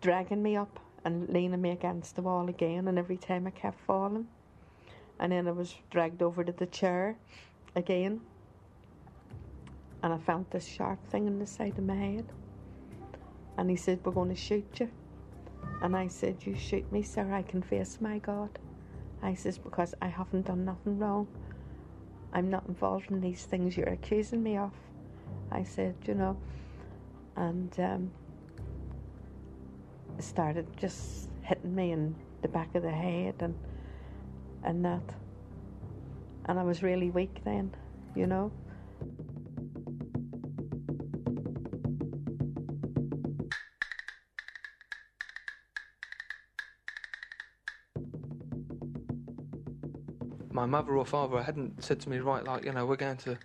dragging 0.00 0.42
me 0.42 0.56
up 0.56 0.80
and 1.04 1.28
leaning 1.28 1.62
me 1.62 1.70
against 1.70 2.16
the 2.16 2.22
wall 2.22 2.48
again, 2.48 2.88
and 2.88 2.98
every 2.98 3.16
time 3.16 3.46
I 3.46 3.50
kept 3.50 3.78
falling. 3.86 4.26
And 5.20 5.30
then 5.30 5.46
I 5.46 5.52
was 5.52 5.76
dragged 5.88 6.22
over 6.22 6.42
to 6.42 6.50
the 6.50 6.66
chair 6.66 7.16
again, 7.76 8.22
and 10.02 10.12
I 10.12 10.18
felt 10.18 10.50
this 10.50 10.66
sharp 10.66 10.98
thing 11.06 11.28
in 11.28 11.38
the 11.38 11.46
side 11.46 11.78
of 11.78 11.84
my 11.84 11.94
head. 11.94 12.26
And 13.56 13.70
he 13.70 13.76
said, 13.76 14.00
We're 14.02 14.10
going 14.10 14.30
to 14.30 14.34
shoot 14.34 14.80
you. 14.80 14.90
And 15.82 15.96
I 15.96 16.08
said, 16.08 16.38
You 16.44 16.54
shoot 16.54 16.90
me, 16.92 17.02
sir, 17.02 17.32
I 17.32 17.42
can 17.42 17.62
face 17.62 17.98
my 18.00 18.18
God. 18.18 18.50
I 19.22 19.34
says, 19.34 19.58
Because 19.58 19.94
I 20.02 20.08
haven't 20.08 20.46
done 20.46 20.64
nothing 20.64 20.98
wrong. 20.98 21.28
I'm 22.32 22.50
not 22.50 22.66
involved 22.68 23.10
in 23.10 23.20
these 23.20 23.44
things 23.44 23.76
you're 23.76 23.88
accusing 23.88 24.42
me 24.42 24.56
of. 24.56 24.72
I 25.50 25.62
said, 25.62 25.96
You 26.06 26.14
know, 26.14 26.36
and 27.36 27.74
um, 27.80 28.12
started 30.18 30.66
just 30.76 31.30
hitting 31.42 31.74
me 31.74 31.92
in 31.92 32.14
the 32.42 32.48
back 32.48 32.74
of 32.74 32.82
the 32.82 32.90
head 32.90 33.34
and 33.40 33.54
and 34.62 34.84
that. 34.84 35.14
And 36.46 36.58
I 36.58 36.62
was 36.62 36.82
really 36.82 37.10
weak 37.10 37.40
then, 37.44 37.74
you 38.14 38.26
know. 38.26 38.52
My 50.60 50.66
mother 50.66 50.94
or 50.94 51.06
father 51.06 51.42
hadn't 51.42 51.82
said 51.82 51.98
to 52.00 52.10
me, 52.10 52.18
right, 52.18 52.44
like, 52.44 52.64
you 52.64 52.72
know, 52.72 52.84
we're 52.84 52.96
going 52.96 53.16
to 53.16 53.38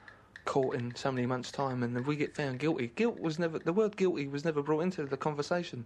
court 0.43 0.75
in 0.75 0.93
so 0.95 1.09
many 1.09 1.25
months' 1.25 1.49
time 1.49 1.81
and 1.81 1.95
if 1.97 2.05
we 2.05 2.17
get 2.17 2.35
found 2.35 2.59
guilty, 2.59 2.91
guilt 2.95 3.17
was 3.21 3.39
never, 3.39 3.57
the 3.57 3.71
word 3.71 3.95
guilty 3.95 4.27
was 4.27 4.43
never 4.43 4.61
brought 4.61 4.81
into 4.81 5.05
the 5.05 5.15
conversation. 5.15 5.85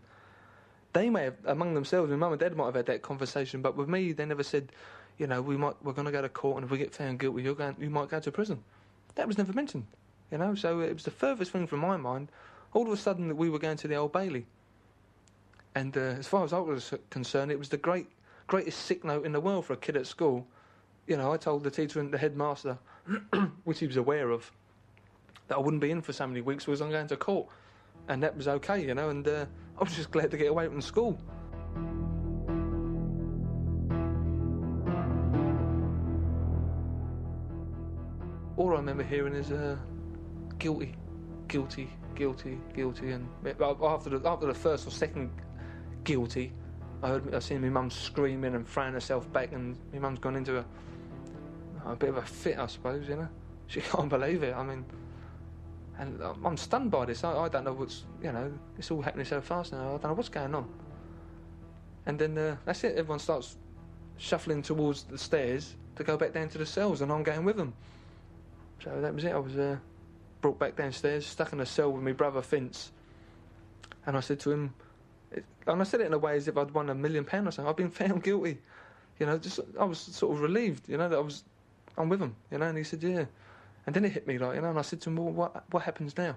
They 0.93 1.07
may 1.11 1.25
have, 1.25 1.35
among 1.45 1.75
themselves, 1.75 2.09
my 2.09 2.15
mum 2.17 2.31
and 2.31 2.39
dad 2.39 2.55
might 2.55 2.65
have 2.65 2.75
had 2.75 2.87
that 2.87 3.03
conversation, 3.03 3.61
but 3.61 3.77
with 3.77 3.87
me, 3.87 4.11
they 4.11 4.25
never 4.25 4.41
said, 4.41 4.71
you 5.19 5.27
know, 5.27 5.39
we 5.39 5.55
might, 5.55 5.75
we're 5.83 5.93
going 5.93 6.07
to 6.07 6.11
go 6.11 6.23
to 6.23 6.29
court 6.29 6.57
and 6.57 6.65
if 6.65 6.71
we 6.71 6.79
get 6.79 6.95
found 6.95 7.19
guilty, 7.19 7.43
you're 7.43 7.53
going, 7.53 7.75
you 7.79 7.91
might 7.91 8.09
go 8.09 8.19
to 8.19 8.31
prison. 8.31 8.63
That 9.13 9.27
was 9.27 9.37
never 9.37 9.53
mentioned, 9.53 9.85
you 10.31 10.39
know, 10.39 10.55
so 10.55 10.79
it 10.79 10.93
was 10.93 11.03
the 11.03 11.11
furthest 11.11 11.51
thing 11.51 11.67
from 11.67 11.79
my 11.79 11.95
mind. 11.95 12.29
All 12.73 12.87
of 12.87 12.91
a 12.91 12.97
sudden, 12.97 13.27
that 13.27 13.35
we 13.35 13.51
were 13.51 13.59
going 13.59 13.77
to 13.77 13.87
the 13.87 13.95
Old 13.95 14.13
Bailey. 14.13 14.47
And 15.75 15.95
uh, 15.95 16.17
as 16.17 16.27
far 16.27 16.43
as 16.43 16.53
I 16.53 16.59
was 16.59 16.91
concerned, 17.11 17.51
it 17.51 17.59
was 17.59 17.69
the 17.69 17.77
great, 17.77 18.07
greatest 18.47 18.79
sick 18.85 19.03
note 19.03 19.27
in 19.27 19.31
the 19.31 19.39
world 19.39 19.65
for 19.65 19.73
a 19.73 19.77
kid 19.77 19.95
at 19.95 20.07
school 20.07 20.47
you 21.10 21.17
know, 21.17 21.34
I 21.34 21.38
told 21.38 21.63
the 21.63 21.72
teacher 21.72 22.00
and 22.00 22.13
the 22.13 22.19
headmaster, 22.19 22.78
which 23.63 23.80
he 23.80 23.88
was 23.88 23.98
aware 23.98 24.30
of, 24.30 24.50
that 25.48 25.56
I 25.56 25.60
wouldn't 25.60 25.82
be 25.82 25.89
in 25.89 26.04
for 26.04 26.13
so 26.13 26.28
many 26.28 26.41
weeks 26.41 26.65
because 26.65 26.82
I'm 26.82 26.91
going 26.91 27.08
to 27.08 27.17
court. 27.17 27.48
And 28.08 28.22
that 28.22 28.38
was 28.38 28.48
okay, 28.48 28.86
you 28.86 28.93
know, 28.93 29.10
and 29.10 29.28
uh, 29.28 29.45
I 29.78 29.84
was 29.84 29.95
just 29.95 30.12
glad 30.12 30.30
to 30.32 30.38
get 30.38 30.50
away 30.50 30.67
from 30.67 30.82
school. 30.82 31.19
All 38.56 38.74
I 38.74 38.76
remember 38.76 39.04
hearing 39.04 39.34
is 39.34 39.52
uh, 39.52 39.78
guilty, 40.60 40.93
guilty, 41.48 41.89
guilty, 42.13 42.60
guilty, 42.76 43.12
and 43.12 43.28
after 43.62 44.10
the 44.10 44.22
after 44.30 44.48
the 44.48 44.54
first 44.54 44.86
or 44.86 44.91
second 44.91 45.32
guilty, 46.04 46.52
I 47.02 47.08
heard 47.08 47.34
I 47.34 47.39
seen 47.39 47.62
my 47.62 47.69
mum 47.69 47.89
screaming 47.89 48.56
and 48.56 48.67
throwing 48.67 48.93
herself 48.93 49.32
back, 49.32 49.54
and 49.54 49.78
my 49.93 50.00
mum's 50.00 50.19
gone 50.19 50.36
into 50.36 50.58
a 50.60 50.65
a 51.85 51.95
bit 51.95 52.09
of 52.09 52.17
a 52.17 52.21
fit, 52.21 52.57
I 52.57 52.67
suppose. 52.67 53.07
You 53.07 53.17
know, 53.17 53.29
she 53.67 53.81
can't 53.81 54.09
believe 54.09 54.43
it. 54.43 54.55
I 54.55 54.63
mean, 54.63 54.85
and 55.97 56.21
I'm 56.21 56.57
stunned 56.57 56.91
by 56.91 57.05
this. 57.05 57.23
I, 57.23 57.37
I 57.37 57.49
don't 57.49 57.65
know 57.65 57.73
what's 57.73 58.05
you 58.23 58.31
know. 58.31 58.51
It's 58.77 58.91
all 58.91 59.01
happening 59.01 59.25
so 59.25 59.41
fast 59.41 59.73
now. 59.73 59.79
I 59.79 59.91
don't 59.91 60.03
know 60.03 60.13
what's 60.13 60.29
going 60.29 60.55
on. 60.55 60.67
And 62.05 62.17
then 62.17 62.37
uh, 62.37 62.55
that's 62.65 62.83
it. 62.83 62.97
Everyone 62.97 63.19
starts 63.19 63.57
shuffling 64.17 64.61
towards 64.61 65.03
the 65.03 65.17
stairs 65.17 65.75
to 65.95 66.03
go 66.03 66.17
back 66.17 66.33
down 66.33 66.49
to 66.49 66.57
the 66.57 66.65
cells, 66.65 67.01
and 67.01 67.11
I'm 67.11 67.23
going 67.23 67.43
with 67.43 67.57
them. 67.57 67.73
So 68.83 69.01
that 69.01 69.13
was 69.13 69.25
it. 69.25 69.33
I 69.33 69.37
was 69.37 69.57
uh, 69.57 69.77
brought 70.41 70.57
back 70.57 70.75
downstairs, 70.75 71.25
stuck 71.25 71.53
in 71.53 71.59
a 71.59 71.65
cell 71.65 71.91
with 71.91 72.03
my 72.03 72.13
brother 72.13 72.41
Finch, 72.41 72.87
and 74.05 74.15
I 74.15 74.21
said 74.21 74.39
to 74.41 74.51
him, 74.51 74.73
and 75.67 75.81
I 75.81 75.83
said 75.83 76.01
it 76.01 76.07
in 76.07 76.13
a 76.13 76.17
way 76.17 76.37
as 76.37 76.47
if 76.47 76.57
I'd 76.57 76.71
won 76.71 76.89
a 76.89 76.95
million 76.95 77.25
pounds 77.25 77.47
or 77.47 77.51
something. 77.51 77.69
I've 77.69 77.75
been 77.75 77.89
found 77.89 78.23
guilty. 78.23 78.59
You 79.19 79.25
know, 79.25 79.37
just 79.37 79.59
I 79.77 79.83
was 79.83 79.99
sort 79.99 80.35
of 80.35 80.41
relieved. 80.41 80.87
You 80.87 80.97
know 80.97 81.09
that 81.09 81.17
I 81.17 81.21
was, 81.21 81.43
I'm 81.97 82.10
with 82.10 82.21
him. 82.21 82.36
You 82.52 82.58
know, 82.58 82.65
and 82.67 82.78
he 82.78 82.84
said, 82.84 83.04
yeah. 83.04 83.25
And 83.86 83.95
then 83.95 84.06
it 84.06 84.12
hit 84.12 84.28
me 84.28 84.38
like, 84.38 84.56
you 84.56 84.62
know, 84.62 84.69
and 84.69 84.80
I 84.80 84.84
said 84.84 85.02
to 85.02 85.10
him, 85.10 85.15
well, 85.17 85.32
what 85.32 85.63
what 85.71 85.84
happens 85.84 86.15
now? 86.17 86.36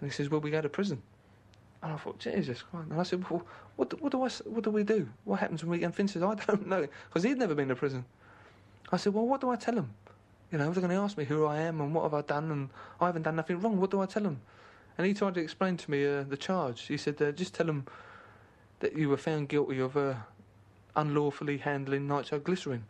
And 0.00 0.10
he 0.10 0.10
says, 0.10 0.30
well, 0.30 0.40
we 0.40 0.50
go 0.50 0.60
to 0.60 0.68
prison. 0.68 1.02
And 1.82 1.92
I 1.92 1.96
thought, 1.96 2.18
Jesus 2.18 2.62
Christ. 2.62 2.90
And 2.90 3.00
I 3.00 3.02
said, 3.02 3.28
well, 3.28 3.44
what 3.76 3.90
do, 3.90 3.96
what 3.96 4.12
do 4.12 4.22
I 4.22 4.28
what 4.46 4.64
do 4.64 4.70
we 4.70 4.84
do? 4.84 5.08
What 5.24 5.40
happens 5.40 5.64
when 5.64 5.78
we? 5.78 5.84
And 5.84 5.94
Finn 5.94 6.08
says, 6.08 6.22
I 6.22 6.34
don't 6.46 6.66
know, 6.66 6.86
because 7.08 7.24
he'd 7.24 7.38
never 7.38 7.54
been 7.54 7.68
to 7.68 7.76
prison. 7.76 8.04
I 8.90 8.96
said, 8.96 9.14
well, 9.14 9.26
what 9.26 9.40
do 9.40 9.50
I 9.50 9.56
tell 9.56 9.74
him? 9.74 9.90
You 10.50 10.58
know, 10.58 10.70
they're 10.70 10.82
going 10.82 10.90
to 10.90 11.02
ask 11.02 11.16
me 11.16 11.24
who 11.24 11.46
I 11.46 11.60
am 11.60 11.80
and 11.80 11.94
what 11.94 12.02
have 12.02 12.14
I 12.14 12.20
done, 12.20 12.50
and 12.50 12.68
I 13.00 13.06
haven't 13.06 13.22
done 13.22 13.36
nothing 13.36 13.60
wrong. 13.60 13.80
What 13.80 13.90
do 13.90 14.00
I 14.00 14.06
tell 14.06 14.22
them? 14.22 14.40
And 14.98 15.06
he 15.06 15.14
tried 15.14 15.34
to 15.34 15.40
explain 15.40 15.78
to 15.78 15.90
me 15.90 16.06
uh, 16.06 16.24
the 16.24 16.36
charge. 16.36 16.82
He 16.82 16.98
said, 16.98 17.20
uh, 17.22 17.32
just 17.32 17.54
tell 17.54 17.66
them 17.66 17.86
that 18.80 18.96
you 18.96 19.08
were 19.08 19.16
found 19.16 19.48
guilty 19.48 19.78
of 19.78 19.96
uh, 19.96 20.14
unlawfully 20.94 21.56
handling 21.56 22.06
nitroglycerin. 22.06 22.84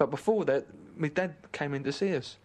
But 0.00 0.10
before 0.10 0.46
that, 0.46 0.66
my 0.96 1.08
dad 1.08 1.34
came 1.52 1.74
in 1.74 1.84
to 1.84 1.92
see 1.92 2.16
us. 2.16 2.38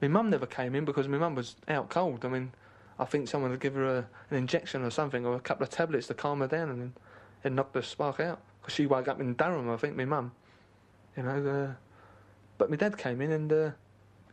My 0.00 0.08
mum 0.08 0.30
never 0.30 0.46
came 0.46 0.74
in 0.74 0.86
because 0.86 1.06
my 1.06 1.18
mum 1.18 1.34
was 1.34 1.54
out 1.68 1.90
cold. 1.90 2.24
I 2.24 2.28
mean, 2.28 2.52
I 2.98 3.04
think 3.04 3.28
someone 3.28 3.50
would 3.50 3.60
give 3.60 3.74
her 3.74 3.98
a, 3.98 4.08
an 4.30 4.38
injection 4.38 4.82
or 4.82 4.88
something, 4.88 5.26
or 5.26 5.36
a 5.36 5.40
couple 5.40 5.64
of 5.64 5.68
tablets 5.68 6.06
to 6.06 6.14
calm 6.14 6.40
her 6.40 6.46
down, 6.46 6.70
and 6.70 6.92
it 7.44 7.52
knocked 7.52 7.74
the 7.74 7.82
spark 7.82 8.20
out. 8.20 8.40
Because 8.58 8.72
she 8.74 8.86
woke 8.86 9.06
up 9.06 9.20
in 9.20 9.34
Durham, 9.34 9.68
I 9.68 9.76
think, 9.76 9.96
my 9.96 10.06
mum. 10.06 10.32
You 11.14 11.24
know, 11.24 11.46
uh, 11.46 11.74
but 12.56 12.70
my 12.70 12.76
dad 12.76 12.96
came 12.96 13.20
in 13.20 13.32
and 13.32 13.52
uh, 13.52 13.70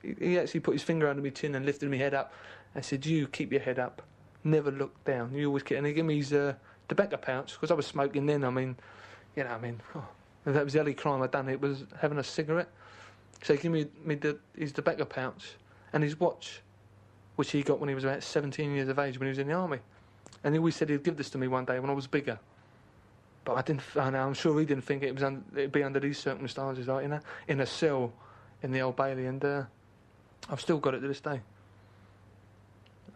he, 0.02 0.16
he 0.18 0.40
actually 0.40 0.62
put 0.62 0.76
his 0.76 0.84
finger 0.84 1.10
under 1.10 1.22
my 1.22 1.32
chin 1.32 1.56
and 1.56 1.66
lifted 1.66 1.92
my 1.92 1.98
head 1.98 2.14
up 2.14 2.32
and 2.74 2.86
said, 2.86 3.06
"You 3.06 3.28
keep 3.28 3.52
your 3.52 3.62
head 3.62 3.80
up, 3.80 4.02
never 4.46 4.72
look 4.72 5.04
down. 5.04 5.34
You 5.34 5.48
always 5.48 5.64
keep." 5.64 5.78
And 5.78 5.86
he 5.86 5.92
gave 5.92 6.06
me 6.06 6.16
his 6.16 6.32
uh, 6.32 6.54
tobacco 6.88 7.18
pouch 7.18 7.52
because 7.56 7.70
I 7.70 7.74
was 7.74 7.86
smoking 7.86 8.28
then. 8.28 8.46
I 8.46 8.50
mean, 8.50 8.78
you 9.36 9.44
know, 9.44 9.50
I 9.50 9.60
mean, 9.60 9.82
oh, 9.94 10.08
that 10.54 10.64
was 10.64 10.74
the 10.74 10.80
only 10.80 10.94
crime 10.94 11.22
I'd 11.22 11.32
done. 11.32 11.50
It 11.50 11.62
was 11.62 11.86
having 12.00 12.18
a 12.18 12.24
cigarette. 12.24 12.70
So 13.44 13.56
he 13.56 13.62
gave 13.62 13.72
me, 13.72 13.88
me 14.04 14.16
the, 14.16 14.38
his 14.58 14.72
tobacco 14.72 15.06
pouch 15.06 15.54
and 15.94 16.04
his 16.04 16.20
watch, 16.20 16.62
which 17.36 17.52
he 17.52 17.64
got 17.64 17.80
when 17.80 17.90
he 17.90 17.96
was 17.96 18.04
about 18.04 18.24
17 18.24 18.74
years 18.74 18.90
of 18.90 19.00
age 19.00 19.20
when 19.20 19.28
he 19.28 19.30
was 19.30 19.40
in 19.40 19.48
the 19.48 19.54
army. 19.54 19.80
And 20.44 20.54
he 20.54 20.60
always 20.60 20.76
said 20.76 20.90
he'd 20.90 21.04
give 21.04 21.18
this 21.18 21.30
to 21.32 21.38
me 21.38 21.48
one 21.48 21.66
day 21.66 21.80
when 21.80 21.90
I 21.90 21.94
was 21.94 22.08
bigger. 22.08 22.40
But 23.46 23.58
I 23.58 23.62
didn't. 23.62 23.82
I 23.96 24.10
know, 24.10 24.28
I'm 24.28 24.34
sure 24.34 24.60
he 24.60 24.66
didn't 24.66 24.84
think 24.84 25.04
it 25.04 25.14
was 25.14 25.24
un, 25.24 25.44
it'd 25.54 25.72
be 25.72 25.84
under 25.84 26.00
these 26.00 26.20
circumstances, 26.20 26.88
like 26.88 27.06
in 27.06 27.14
a 27.14 27.22
in 27.48 27.62
a 27.62 27.66
cell 27.66 28.12
in 28.62 28.72
the 28.72 28.82
Old 28.82 28.96
Bailey, 28.96 29.26
and 29.26 29.44
uh, 29.44 29.64
I've 30.50 30.62
still 30.62 30.78
got 30.78 30.94
it 30.94 31.00
to 31.00 31.08
this 31.08 31.22
day. 31.22 31.42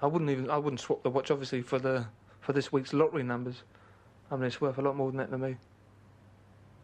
I 0.02 0.08
wouldn't 0.08 0.32
even. 0.32 0.50
I 0.50 0.58
wouldn't 0.58 0.80
swap 0.80 1.04
the 1.04 1.10
watch, 1.10 1.30
obviously, 1.30 1.62
for 1.62 1.78
the 1.78 2.06
for 2.42 2.54
this 2.54 2.72
week's 2.72 2.94
lottery 2.94 3.24
numbers. 3.24 3.64
I 4.32 4.36
mean, 4.36 4.46
it's 4.46 4.60
worth 4.60 4.78
a 4.78 4.82
lot 4.82 4.96
more 4.96 5.12
than 5.12 5.18
that 5.18 5.30
to 5.32 5.38
me. 5.38 5.58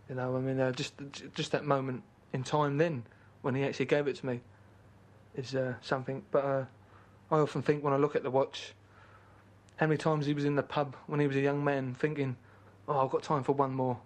You 0.10 0.16
know, 0.16 0.36
I 0.36 0.40
mean, 0.40 0.60
uh, 0.60 0.72
just 0.72 0.94
just 1.36 1.52
that 1.52 1.66
moment 1.66 2.02
in 2.34 2.44
time 2.44 2.78
then 2.78 3.04
when 3.44 3.54
he 3.54 3.64
actually 3.64 3.86
gave 3.86 4.08
it 4.08 4.16
to 4.18 4.26
me 4.26 4.42
is 5.36 5.54
uh, 5.54 5.76
something. 5.82 6.24
But 6.32 6.44
uh, 6.44 6.66
I 7.30 7.38
often 7.38 7.62
think 7.62 7.84
when 7.84 7.94
I 7.94 7.98
look 7.98 8.16
at 8.16 8.24
the 8.24 8.32
watch, 8.32 8.74
how 9.78 9.86
many 9.86 9.98
times 9.98 10.26
he 10.26 10.34
was 10.34 10.46
in 10.46 10.56
the 10.56 10.64
pub 10.64 10.96
when 11.06 11.20
he 11.20 11.28
was 11.28 11.36
a 11.36 11.42
young 11.42 11.64
man, 11.64 11.94
thinking, 11.94 12.36
"Oh, 12.88 13.06
I've 13.06 13.12
got 13.12 13.22
time 13.22 13.44
for 13.44 13.52
one 13.52 13.72
more," 13.72 14.00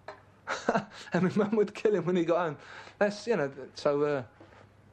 and 1.13 1.23
my 1.23 1.31
mum 1.45 1.55
would 1.55 1.73
kill 1.73 1.95
him 1.95 2.05
when 2.05 2.17
he 2.17 2.25
got 2.25 2.39
home. 2.39 2.57
That's 2.99 3.25
you 3.25 3.37
know. 3.37 3.49
So 3.75 4.01
uh, 4.03 4.23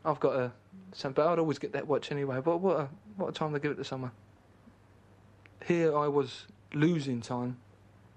I've 0.05 0.21
got 0.21 0.37
a. 0.37 0.53
Some, 0.93 1.13
but 1.13 1.27
I'd 1.27 1.41
always 1.41 1.59
get 1.59 1.73
that 1.73 1.89
watch 1.89 2.13
anyway. 2.13 2.41
But 2.41 2.59
what 2.59 2.77
a 2.77 2.89
what 3.17 3.29
a 3.29 3.33
time 3.33 3.53
to 3.53 3.59
give 3.59 3.73
it 3.73 3.77
to 3.77 3.85
someone. 3.85 4.13
Here 5.67 5.97
I 5.97 6.07
was 6.07 6.47
losing 6.73 7.21
time, 7.21 7.57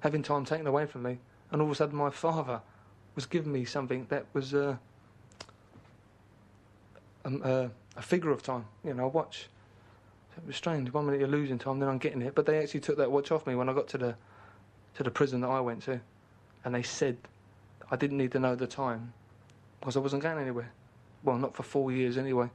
having 0.01 0.21
time 0.21 0.45
taken 0.45 0.67
away 0.67 0.85
from 0.85 1.01
me, 1.01 1.17
and 1.51 1.59
all 1.59 1.67
of 1.67 1.71
a 1.71 1.75
sudden 1.75 1.97
my 1.97 2.11
father 2.11 2.61
was 3.15 3.25
giving 3.25 3.51
me 3.51 3.65
something 3.65 4.05
that 4.09 4.25
was 4.33 4.53
uh, 4.53 4.75
um, 7.25 7.41
uh, 7.43 7.67
a 7.95 8.01
figure 8.01 8.31
of 8.31 8.41
time, 8.41 8.65
you 8.83 8.93
know, 8.93 9.05
a 9.05 9.07
watch. 9.07 9.47
It 10.37 10.47
was 10.47 10.55
strange. 10.55 10.91
One 10.91 11.05
minute 11.05 11.19
you're 11.19 11.29
losing 11.29 11.59
time, 11.59 11.79
then 11.79 11.89
I'm 11.89 11.99
getting 11.99 12.21
it. 12.21 12.33
But 12.33 12.45
they 12.45 12.57
actually 12.57 12.79
took 12.79 12.97
that 12.97 13.11
watch 13.11 13.31
off 13.31 13.45
me 13.45 13.55
when 13.55 13.69
I 13.69 13.73
got 13.73 13.87
to 13.89 13.97
the 13.97 14.15
to 14.95 15.03
the 15.03 15.11
prison 15.11 15.41
that 15.41 15.49
I 15.49 15.59
went 15.59 15.83
to, 15.83 15.99
and 16.63 16.75
they 16.75 16.83
said 16.83 17.17
I 17.89 17.95
didn't 17.95 18.17
need 18.17 18.31
to 18.31 18.39
know 18.39 18.55
the 18.55 18.67
time 18.67 19.13
because 19.79 19.95
I 19.95 19.99
wasn't 19.99 20.23
going 20.23 20.39
anywhere. 20.39 20.71
Well, 21.23 21.37
not 21.37 21.55
for 21.55 21.63
four 21.63 21.91
years 21.91 22.17
anyway. 22.17 22.49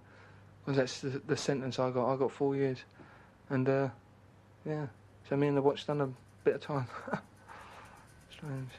Because 0.65 0.77
that's 0.77 1.01
the, 1.01 1.23
the, 1.27 1.37
sentence 1.37 1.79
I 1.79 1.91
got. 1.91 2.13
I 2.13 2.17
got 2.17 2.31
four 2.31 2.55
years, 2.55 2.79
and 3.49 3.69
uh, 3.69 3.89
yeah. 4.67 4.87
So 5.29 5.37
me 5.37 5.47
and 5.47 5.57
the 5.57 5.63
watch 5.63 5.87
done 5.87 6.01
a 6.01 6.11
bit 6.45 6.57
of 6.57 6.61
time. 6.61 6.87
strange. 8.31 8.71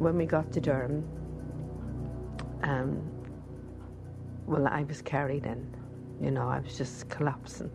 When 0.00 0.16
we 0.16 0.24
got 0.24 0.50
to 0.50 0.60
Durham, 0.60 1.04
um, 2.62 3.00
well, 4.46 4.66
I 4.66 4.82
was 4.84 5.02
carried 5.02 5.44
in. 5.44 5.66
You 6.20 6.30
know, 6.30 6.48
I 6.48 6.58
was 6.60 6.76
just 6.76 7.08
collapsing. 7.10 7.70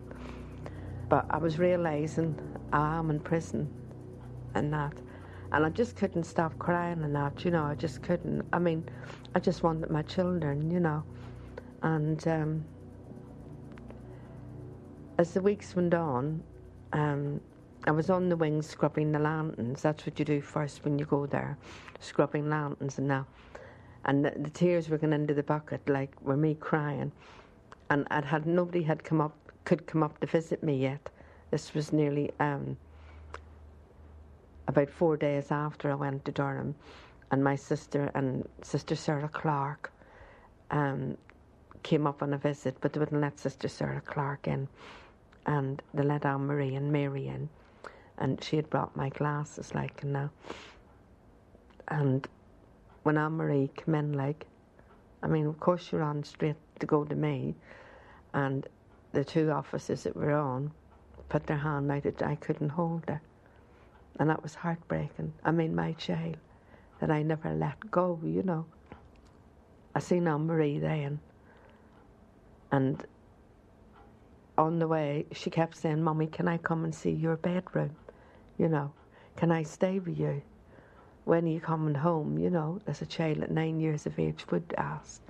But 1.08 1.26
I 1.30 1.38
was 1.38 1.58
realising 1.58 2.36
I'm 2.72 3.10
in 3.10 3.20
prison 3.20 3.72
and 4.54 4.72
that. 4.72 4.92
And 5.52 5.64
I 5.64 5.70
just 5.70 5.94
couldn't 5.94 6.24
stop 6.24 6.58
crying 6.58 7.04
and 7.04 7.14
that, 7.14 7.44
you 7.44 7.52
know, 7.52 7.64
I 7.64 7.76
just 7.76 8.02
couldn't. 8.02 8.44
I 8.52 8.58
mean, 8.58 8.84
I 9.36 9.38
just 9.38 9.62
wanted 9.62 9.90
my 9.90 10.02
children, 10.02 10.70
you 10.70 10.80
know. 10.80 11.04
And 11.82 12.26
um, 12.26 12.64
as 15.18 15.32
the 15.32 15.40
weeks 15.40 15.74
went 15.74 15.94
on, 15.94 16.42
um, 16.92 17.40
I 17.86 17.90
was 17.90 18.10
on 18.10 18.28
the 18.28 18.36
wings 18.36 18.66
scrubbing 18.66 19.12
the 19.12 19.18
lanterns. 19.18 19.82
That's 19.82 20.04
what 20.06 20.18
you 20.18 20.24
do 20.24 20.40
first 20.40 20.84
when 20.84 20.98
you 20.98 21.04
go 21.04 21.26
there, 21.26 21.56
scrubbing 22.00 22.48
lanterns 22.50 22.98
and 22.98 23.08
now. 23.08 23.26
And 24.04 24.24
the, 24.24 24.32
the 24.36 24.50
tears 24.50 24.88
were 24.88 24.98
going 24.98 25.12
into 25.12 25.34
the 25.34 25.42
bucket, 25.42 25.88
like 25.88 26.20
were 26.22 26.36
me 26.36 26.54
crying. 26.54 27.12
And 27.90 28.06
I'd 28.10 28.24
had 28.24 28.46
nobody 28.46 28.82
had 28.82 29.04
come 29.04 29.20
up 29.20 29.36
could 29.64 29.86
come 29.86 30.02
up 30.02 30.18
to 30.20 30.26
visit 30.26 30.62
me 30.62 30.76
yet. 30.76 31.10
This 31.50 31.74
was 31.74 31.92
nearly 31.92 32.30
um, 32.40 32.76
about 34.68 34.88
four 34.88 35.16
days 35.16 35.50
after 35.50 35.90
I 35.90 35.94
went 35.94 36.24
to 36.24 36.32
Durham, 36.32 36.74
and 37.30 37.42
my 37.42 37.56
sister 37.56 38.10
and 38.14 38.48
sister 38.62 38.94
Sarah 38.94 39.28
Clark 39.28 39.92
um, 40.70 41.16
came 41.82 42.06
up 42.06 42.22
on 42.22 42.32
a 42.32 42.38
visit, 42.38 42.76
but 42.80 42.92
they 42.92 43.00
wouldn't 43.00 43.20
let 43.20 43.38
sister 43.38 43.68
Sarah 43.68 44.00
Clark 44.00 44.46
in, 44.48 44.68
and 45.46 45.82
they 45.94 46.02
let 46.02 46.26
Anne 46.26 46.46
Marie 46.46 46.74
and 46.74 46.92
Mary 46.92 47.28
in 47.28 47.48
and 48.18 48.42
she 48.42 48.56
had 48.56 48.68
brought 48.70 48.96
my 48.96 49.08
glasses, 49.10 49.74
like, 49.74 50.02
and 50.02 50.12
now. 50.12 50.30
And 51.88 52.26
when 53.02 53.18
Anne 53.18 53.32
Marie 53.32 53.70
came 53.76 53.94
in, 53.94 54.12
like, 54.14 54.46
I 55.22 55.28
mean, 55.28 55.46
of 55.46 55.60
course, 55.60 55.88
she 55.88 55.96
ran 55.96 56.24
straight 56.24 56.56
to 56.80 56.86
go 56.86 57.04
to 57.04 57.14
me, 57.14 57.54
and 58.32 58.66
the 59.12 59.24
two 59.24 59.50
officers 59.50 60.02
that 60.04 60.16
were 60.16 60.32
on 60.32 60.72
put 61.28 61.46
their 61.46 61.56
hand 61.56 61.90
out. 61.90 62.22
I 62.22 62.36
couldn't 62.36 62.70
hold 62.70 63.04
her, 63.08 63.20
and 64.18 64.30
that 64.30 64.42
was 64.42 64.54
heartbreaking. 64.54 65.32
I 65.44 65.50
mean, 65.50 65.74
my 65.74 65.92
child 65.92 66.36
that 67.00 67.10
I 67.10 67.22
never 67.22 67.52
let 67.52 67.90
go, 67.90 68.18
you 68.24 68.42
know. 68.42 68.66
I 69.94 69.98
seen 69.98 70.28
Anne 70.28 70.46
Marie 70.46 70.78
then, 70.78 71.20
and 72.70 73.04
on 74.58 74.78
the 74.78 74.88
way, 74.88 75.26
she 75.32 75.50
kept 75.50 75.76
saying, 75.76 76.02
Mummy, 76.02 76.26
can 76.26 76.48
I 76.48 76.58
come 76.58 76.84
and 76.84 76.94
see 76.94 77.10
your 77.10 77.36
bedroom? 77.36 77.96
you 78.58 78.68
know, 78.68 78.92
can 79.36 79.50
I 79.50 79.62
stay 79.62 79.98
with 79.98 80.18
you? 80.18 80.42
When 81.24 81.44
are 81.44 81.48
you 81.50 81.60
coming 81.60 81.94
home? 81.94 82.38
You 82.38 82.50
know, 82.50 82.80
as 82.86 83.02
a 83.02 83.06
child 83.06 83.42
at 83.42 83.50
nine 83.50 83.80
years 83.80 84.06
of 84.06 84.18
age 84.18 84.44
would 84.50 84.74
ask. 84.78 85.20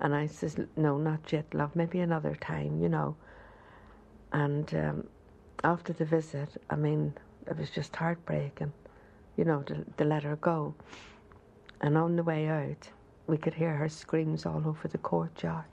And 0.00 0.14
I 0.14 0.26
says, 0.26 0.58
no, 0.76 0.98
not 0.98 1.32
yet, 1.32 1.46
love, 1.54 1.74
maybe 1.76 2.00
another 2.00 2.34
time, 2.34 2.82
you 2.82 2.88
know. 2.88 3.16
And 4.32 4.72
um, 4.74 5.06
after 5.62 5.92
the 5.92 6.04
visit, 6.04 6.60
I 6.68 6.76
mean, 6.76 7.14
it 7.46 7.56
was 7.56 7.70
just 7.70 7.94
heartbreaking, 7.94 8.72
you 9.36 9.44
know, 9.44 9.62
to, 9.62 9.84
to 9.96 10.04
let 10.04 10.24
her 10.24 10.36
go. 10.36 10.74
And 11.80 11.96
on 11.96 12.16
the 12.16 12.24
way 12.24 12.48
out, 12.48 12.88
we 13.26 13.38
could 13.38 13.54
hear 13.54 13.74
her 13.74 13.88
screams 13.88 14.44
all 14.44 14.62
over 14.66 14.88
the 14.88 14.98
courtyard. 14.98 15.64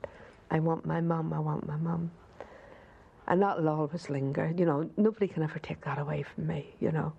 I 0.52 0.60
want 0.60 0.86
my 0.86 1.02
mum, 1.02 1.34
I 1.34 1.40
want 1.40 1.68
my 1.68 1.78
mum 1.78 2.12
and 3.32 3.42
that'll 3.42 3.70
always 3.70 4.10
linger. 4.10 4.54
You 4.58 4.66
know, 4.66 4.90
nobody 4.98 5.26
can 5.26 5.42
ever 5.42 5.58
take 5.58 5.80
that 5.86 5.98
away 5.98 6.22
from 6.22 6.48
me. 6.48 6.76
You 6.82 6.92
know, 6.92 7.14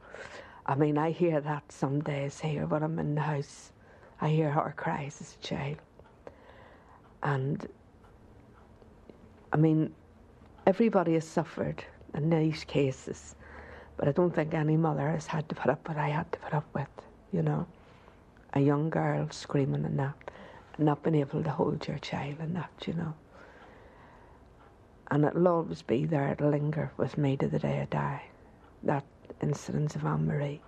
I 0.66 0.74
mean, 0.74 0.98
I 0.98 1.10
hear 1.10 1.40
that 1.40 1.72
some 1.72 2.02
days 2.02 2.38
here 2.38 2.66
when 2.66 2.82
I'm 2.82 2.98
in 2.98 3.14
the 3.14 3.22
house. 3.22 3.72
I 4.20 4.28
hear 4.28 4.50
her 4.50 4.74
cries 4.76 5.20
as 5.22 5.36
a 5.40 5.44
child, 5.44 5.78
and 7.22 7.66
I 9.52 9.56
mean, 9.56 9.94
everybody 10.66 11.14
has 11.14 11.26
suffered 11.26 11.82
in 12.14 12.28
these 12.28 12.62
cases, 12.64 13.34
but 13.96 14.06
I 14.06 14.12
don't 14.12 14.34
think 14.34 14.52
any 14.52 14.76
mother 14.76 15.08
has 15.08 15.26
had 15.26 15.48
to 15.48 15.54
put 15.54 15.70
up 15.70 15.88
with 15.88 15.96
what 15.96 16.04
I 16.04 16.10
had 16.10 16.30
to 16.32 16.38
put 16.40 16.52
up 16.52 16.66
with. 16.74 16.90
You 17.32 17.40
know, 17.40 17.66
a 18.52 18.60
young 18.60 18.90
girl 18.90 19.28
screaming 19.30 19.86
and 19.86 19.98
that, 19.98 20.30
not 20.76 21.02
being 21.02 21.16
able 21.16 21.42
to 21.42 21.50
hold 21.50 21.88
your 21.88 21.98
child 21.98 22.36
and 22.38 22.54
that. 22.54 22.70
You 22.86 22.92
know 22.92 23.14
and 25.12 25.26
it'll 25.26 25.46
always 25.46 25.82
be 25.82 26.06
there, 26.06 26.28
it'll 26.28 26.48
linger 26.48 26.90
with 26.96 27.18
me 27.18 27.36
to 27.36 27.46
the 27.46 27.58
day 27.58 27.82
I 27.82 27.84
die. 27.84 28.22
That 28.82 29.04
incident 29.42 29.94
of 29.94 30.06
Anne 30.06 30.26
Marie. 30.26 30.62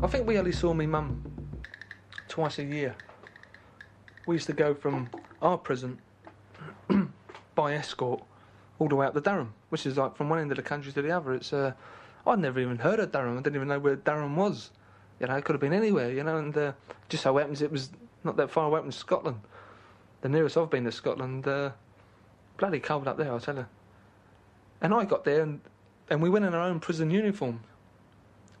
I 0.00 0.06
think 0.06 0.28
we 0.28 0.38
only 0.38 0.52
saw 0.52 0.72
me 0.72 0.86
mum 0.86 1.24
twice 2.28 2.60
a 2.60 2.64
year. 2.64 2.94
We 4.26 4.36
used 4.36 4.46
to 4.46 4.52
go 4.52 4.74
from 4.74 5.10
our 5.42 5.58
prison 5.58 5.98
by 7.56 7.74
escort 7.74 8.22
all 8.78 8.88
the 8.88 8.94
way 8.94 9.06
up 9.06 9.14
to 9.14 9.20
Durham, 9.20 9.54
which 9.70 9.86
is 9.86 9.96
like 9.96 10.16
from 10.16 10.28
one 10.28 10.38
end 10.38 10.52
of 10.52 10.56
the 10.56 10.62
country 10.62 10.92
to 10.92 11.02
the 11.02 11.10
other. 11.10 11.34
It's 11.34 11.52
uh, 11.52 11.72
I'd 12.26 12.38
never 12.38 12.60
even 12.60 12.78
heard 12.78 13.00
of 13.00 13.12
Durham. 13.12 13.38
I 13.38 13.42
didn't 13.42 13.56
even 13.56 13.68
know 13.68 13.78
where 13.78 13.96
Durham 13.96 14.36
was. 14.36 14.70
You 15.20 15.26
know, 15.26 15.36
it 15.36 15.44
could 15.44 15.54
have 15.54 15.60
been 15.60 15.72
anywhere. 15.72 16.12
You 16.12 16.22
know, 16.22 16.38
and 16.38 16.56
uh, 16.56 16.72
just 17.08 17.22
so 17.22 17.36
happens 17.36 17.62
it 17.62 17.72
was 17.72 17.90
not 18.24 18.36
that 18.36 18.50
far 18.50 18.66
away 18.66 18.80
from 18.80 18.92
Scotland. 18.92 19.40
The 20.20 20.28
nearest 20.28 20.56
I've 20.56 20.70
been 20.70 20.84
to 20.84 20.92
Scotland, 20.92 21.46
uh, 21.46 21.70
bloody 22.56 22.80
cold 22.80 23.08
up 23.08 23.16
there, 23.16 23.32
I 23.32 23.38
tell 23.38 23.56
you. 23.56 23.66
And 24.80 24.92
I 24.92 25.04
got 25.04 25.24
there 25.24 25.42
and, 25.42 25.60
and 26.10 26.22
we 26.22 26.30
went 26.30 26.44
in 26.44 26.54
our 26.54 26.62
own 26.62 26.80
prison 26.80 27.10
uniform. 27.10 27.60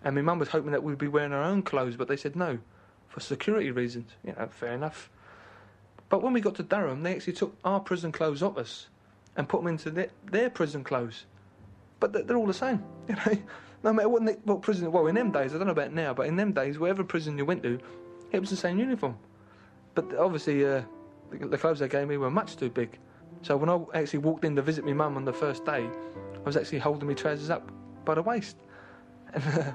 And 0.04 0.14
my 0.14 0.22
mum 0.22 0.38
was 0.38 0.48
hoping 0.48 0.70
that 0.72 0.82
we'd 0.82 0.98
be 0.98 1.08
wearing 1.08 1.32
our 1.32 1.42
own 1.42 1.62
clothes, 1.62 1.96
but 1.96 2.06
they 2.06 2.16
said 2.16 2.36
no, 2.36 2.58
for 3.08 3.18
security 3.18 3.72
reasons. 3.72 4.12
You 4.24 4.34
know, 4.38 4.48
fair 4.48 4.72
enough. 4.72 5.10
But 6.08 6.22
when 6.22 6.32
we 6.32 6.40
got 6.40 6.54
to 6.56 6.62
Durham, 6.62 7.02
they 7.02 7.14
actually 7.14 7.32
took 7.34 7.56
our 7.64 7.80
prison 7.80 8.12
clothes 8.12 8.42
off 8.42 8.56
us 8.56 8.86
and 9.38 9.48
put 9.48 9.60
them 9.60 9.68
into 9.68 9.90
their, 9.90 10.08
their 10.30 10.50
prison 10.50 10.84
clothes. 10.84 11.24
But 12.00 12.12
they're 12.12 12.36
all 12.36 12.46
the 12.46 12.52
same, 12.52 12.84
you 13.08 13.14
know. 13.14 13.38
No 13.84 13.92
matter 13.92 14.08
what, 14.08 14.22
what 14.44 14.60
prison, 14.60 14.90
well, 14.90 15.06
in 15.06 15.14
them 15.14 15.30
days, 15.30 15.54
I 15.54 15.58
don't 15.58 15.68
know 15.68 15.72
about 15.72 15.92
now, 15.92 16.12
but 16.12 16.26
in 16.26 16.34
them 16.34 16.52
days, 16.52 16.80
wherever 16.80 17.04
prison 17.04 17.38
you 17.38 17.44
went 17.44 17.62
to, 17.62 17.78
it 18.32 18.40
was 18.40 18.50
the 18.50 18.56
same 18.56 18.78
uniform. 18.78 19.16
But 19.94 20.16
obviously, 20.16 20.66
uh, 20.66 20.82
the, 21.30 21.46
the 21.46 21.56
clothes 21.56 21.78
they 21.78 21.88
gave 21.88 22.08
me 22.08 22.16
were 22.16 22.30
much 22.30 22.56
too 22.56 22.70
big. 22.70 22.98
So 23.42 23.56
when 23.56 23.70
I 23.70 23.78
actually 23.94 24.18
walked 24.18 24.44
in 24.44 24.56
to 24.56 24.62
visit 24.62 24.84
my 24.84 24.92
mum 24.92 25.16
on 25.16 25.24
the 25.24 25.32
first 25.32 25.64
day, 25.64 25.88
I 26.34 26.40
was 26.44 26.56
actually 26.56 26.80
holding 26.80 27.06
my 27.06 27.14
trousers 27.14 27.50
up 27.50 27.70
by 28.04 28.14
the 28.14 28.22
waist. 28.22 28.56
And, 29.34 29.44
uh, 29.44 29.72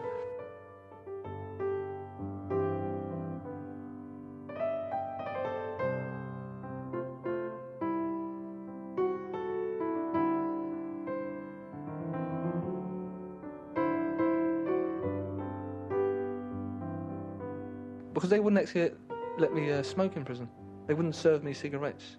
they 18.34 18.40
wouldn't 18.40 18.60
actually 18.60 18.90
let 19.38 19.54
me 19.54 19.72
uh, 19.72 19.84
smoke 19.84 20.16
in 20.16 20.26
prison. 20.26 20.50
They 20.88 20.96
wouldn't 20.96 21.16
serve 21.16 21.44
me 21.44 21.54
cigarettes. 21.54 22.18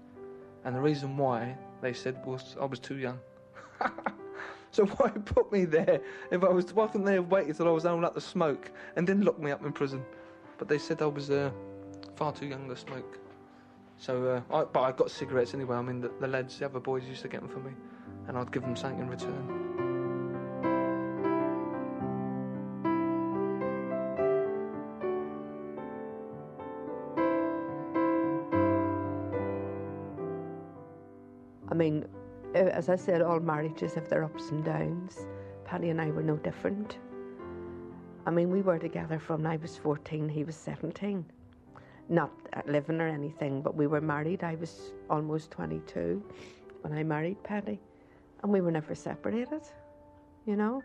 And 0.64 0.76
the 0.76 0.80
reason 0.80 1.16
why, 1.16 1.56
they 1.82 1.92
said, 1.92 2.24
was 2.24 2.54
I 2.60 2.66
was 2.66 2.78
too 2.78 2.98
young. 2.98 3.18
so 4.70 4.86
why 4.86 5.08
put 5.10 5.50
me 5.50 5.64
there 5.64 6.00
if 6.30 6.44
I 6.44 6.50
was, 6.50 6.72
why 6.72 6.86
couldn't 6.86 7.04
they 7.04 7.14
have 7.14 7.32
waited 7.32 7.56
till 7.56 7.66
I 7.66 7.72
was 7.72 7.84
old 7.84 7.98
enough 7.98 8.14
to 8.14 8.20
smoke 8.20 8.70
and 8.94 9.08
then 9.08 9.22
lock 9.22 9.40
me 9.40 9.50
up 9.50 9.64
in 9.64 9.72
prison? 9.72 10.04
But 10.56 10.68
they 10.68 10.78
said 10.78 11.02
I 11.02 11.06
was 11.06 11.30
uh, 11.30 11.50
far 12.14 12.32
too 12.32 12.46
young 12.46 12.68
to 12.68 12.76
smoke. 12.76 13.18
So, 13.96 14.42
uh, 14.50 14.54
I, 14.54 14.64
but 14.64 14.82
I 14.82 14.92
got 14.92 15.10
cigarettes 15.10 15.52
anyway. 15.52 15.76
I 15.76 15.82
mean, 15.82 16.00
the, 16.00 16.12
the 16.20 16.28
lads, 16.28 16.60
the 16.60 16.66
other 16.66 16.78
boys 16.78 17.02
used 17.08 17.22
to 17.22 17.28
get 17.28 17.40
them 17.40 17.50
for 17.50 17.58
me, 17.58 17.72
and 18.28 18.38
I'd 18.38 18.52
give 18.52 18.62
them 18.62 18.76
something 18.76 19.00
in 19.00 19.08
return. 19.08 19.63
I 31.74 31.76
mean, 31.76 32.04
as 32.54 32.88
I 32.88 32.94
said, 32.94 33.20
all 33.20 33.40
marriages 33.40 33.94
have 33.94 34.08
their 34.08 34.22
ups 34.22 34.50
and 34.50 34.64
downs. 34.64 35.26
Paddy 35.64 35.90
and 35.90 36.00
I 36.00 36.12
were 36.12 36.22
no 36.22 36.36
different. 36.36 36.98
I 38.26 38.30
mean, 38.30 38.48
we 38.48 38.62
were 38.62 38.78
together 38.78 39.18
from 39.18 39.44
I 39.44 39.56
was 39.56 39.76
14, 39.78 40.28
he 40.28 40.44
was 40.44 40.54
17. 40.54 41.24
Not 42.08 42.30
living 42.66 43.00
or 43.00 43.08
anything, 43.08 43.60
but 43.60 43.74
we 43.74 43.88
were 43.88 44.00
married. 44.00 44.44
I 44.44 44.54
was 44.54 44.92
almost 45.10 45.50
22 45.50 46.22
when 46.82 46.92
I 46.92 47.02
married 47.02 47.42
Paddy, 47.42 47.80
and 48.44 48.52
we 48.52 48.60
were 48.60 48.70
never 48.70 48.94
separated, 48.94 49.62
you 50.46 50.54
know? 50.54 50.80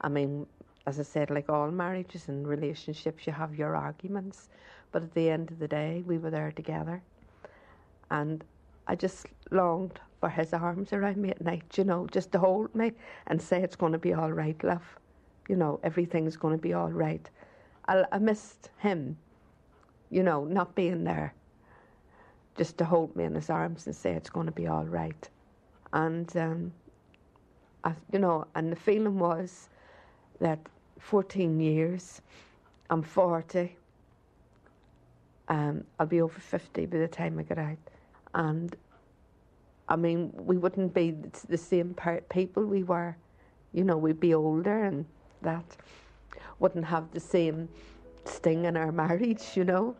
I 0.00 0.08
mean, 0.08 0.44
as 0.88 0.98
I 0.98 1.04
said, 1.04 1.30
like 1.30 1.48
all 1.48 1.70
marriages 1.70 2.26
and 2.26 2.48
relationships, 2.48 3.28
you 3.28 3.32
have 3.32 3.54
your 3.54 3.76
arguments, 3.76 4.48
but 4.90 5.04
at 5.04 5.14
the 5.14 5.30
end 5.30 5.52
of 5.52 5.60
the 5.60 5.68
day, 5.68 6.02
we 6.04 6.18
were 6.18 6.30
there 6.30 6.50
together. 6.50 7.00
And 8.10 8.42
I 8.86 8.94
just 8.94 9.26
longed 9.50 10.00
for 10.20 10.28
his 10.28 10.52
arms 10.52 10.92
around 10.92 11.16
me 11.18 11.30
at 11.30 11.40
night, 11.40 11.76
you 11.76 11.84
know, 11.84 12.06
just 12.06 12.32
to 12.32 12.38
hold 12.38 12.74
me 12.74 12.92
and 13.26 13.40
say 13.40 13.62
it's 13.62 13.76
going 13.76 13.92
to 13.92 13.98
be 13.98 14.14
all 14.14 14.32
right, 14.32 14.62
love. 14.64 14.98
You 15.48 15.56
know, 15.56 15.80
everything's 15.82 16.36
going 16.36 16.56
to 16.56 16.62
be 16.62 16.72
all 16.72 16.90
right. 16.90 17.28
I, 17.88 18.04
I 18.10 18.18
missed 18.18 18.70
him, 18.78 19.16
you 20.10 20.22
know, 20.22 20.44
not 20.44 20.74
being 20.74 21.04
there, 21.04 21.34
just 22.56 22.78
to 22.78 22.84
hold 22.84 23.14
me 23.14 23.24
in 23.24 23.34
his 23.34 23.50
arms 23.50 23.86
and 23.86 23.94
say 23.94 24.12
it's 24.12 24.30
going 24.30 24.46
to 24.46 24.52
be 24.52 24.66
all 24.66 24.84
right. 24.84 25.28
And, 25.92 26.34
um, 26.36 26.72
I, 27.84 27.92
you 28.12 28.18
know, 28.18 28.46
and 28.54 28.72
the 28.72 28.76
feeling 28.76 29.18
was 29.18 29.68
that 30.40 30.58
14 30.98 31.60
years, 31.60 32.20
I'm 32.90 33.02
40, 33.02 33.76
um, 35.48 35.84
I'll 35.98 36.06
be 36.06 36.20
over 36.20 36.40
50 36.40 36.86
by 36.86 36.98
the 36.98 37.08
time 37.08 37.38
I 37.38 37.42
get 37.42 37.58
out. 37.58 37.78
And 38.36 38.76
I 39.88 39.96
mean, 39.96 40.30
we 40.34 40.58
wouldn't 40.58 40.92
be 40.92 41.16
the 41.48 41.56
same 41.56 41.96
people 42.28 42.64
we 42.64 42.82
were. 42.82 43.16
You 43.72 43.82
know, 43.82 43.96
we'd 43.96 44.20
be 44.20 44.34
older 44.34 44.84
and 44.84 45.06
that 45.40 45.64
wouldn't 46.58 46.84
have 46.84 47.10
the 47.12 47.20
same 47.20 47.70
sting 48.26 48.66
in 48.66 48.76
our 48.76 48.92
marriage, 49.02 49.42
you 49.54 49.64
know. 49.64 49.96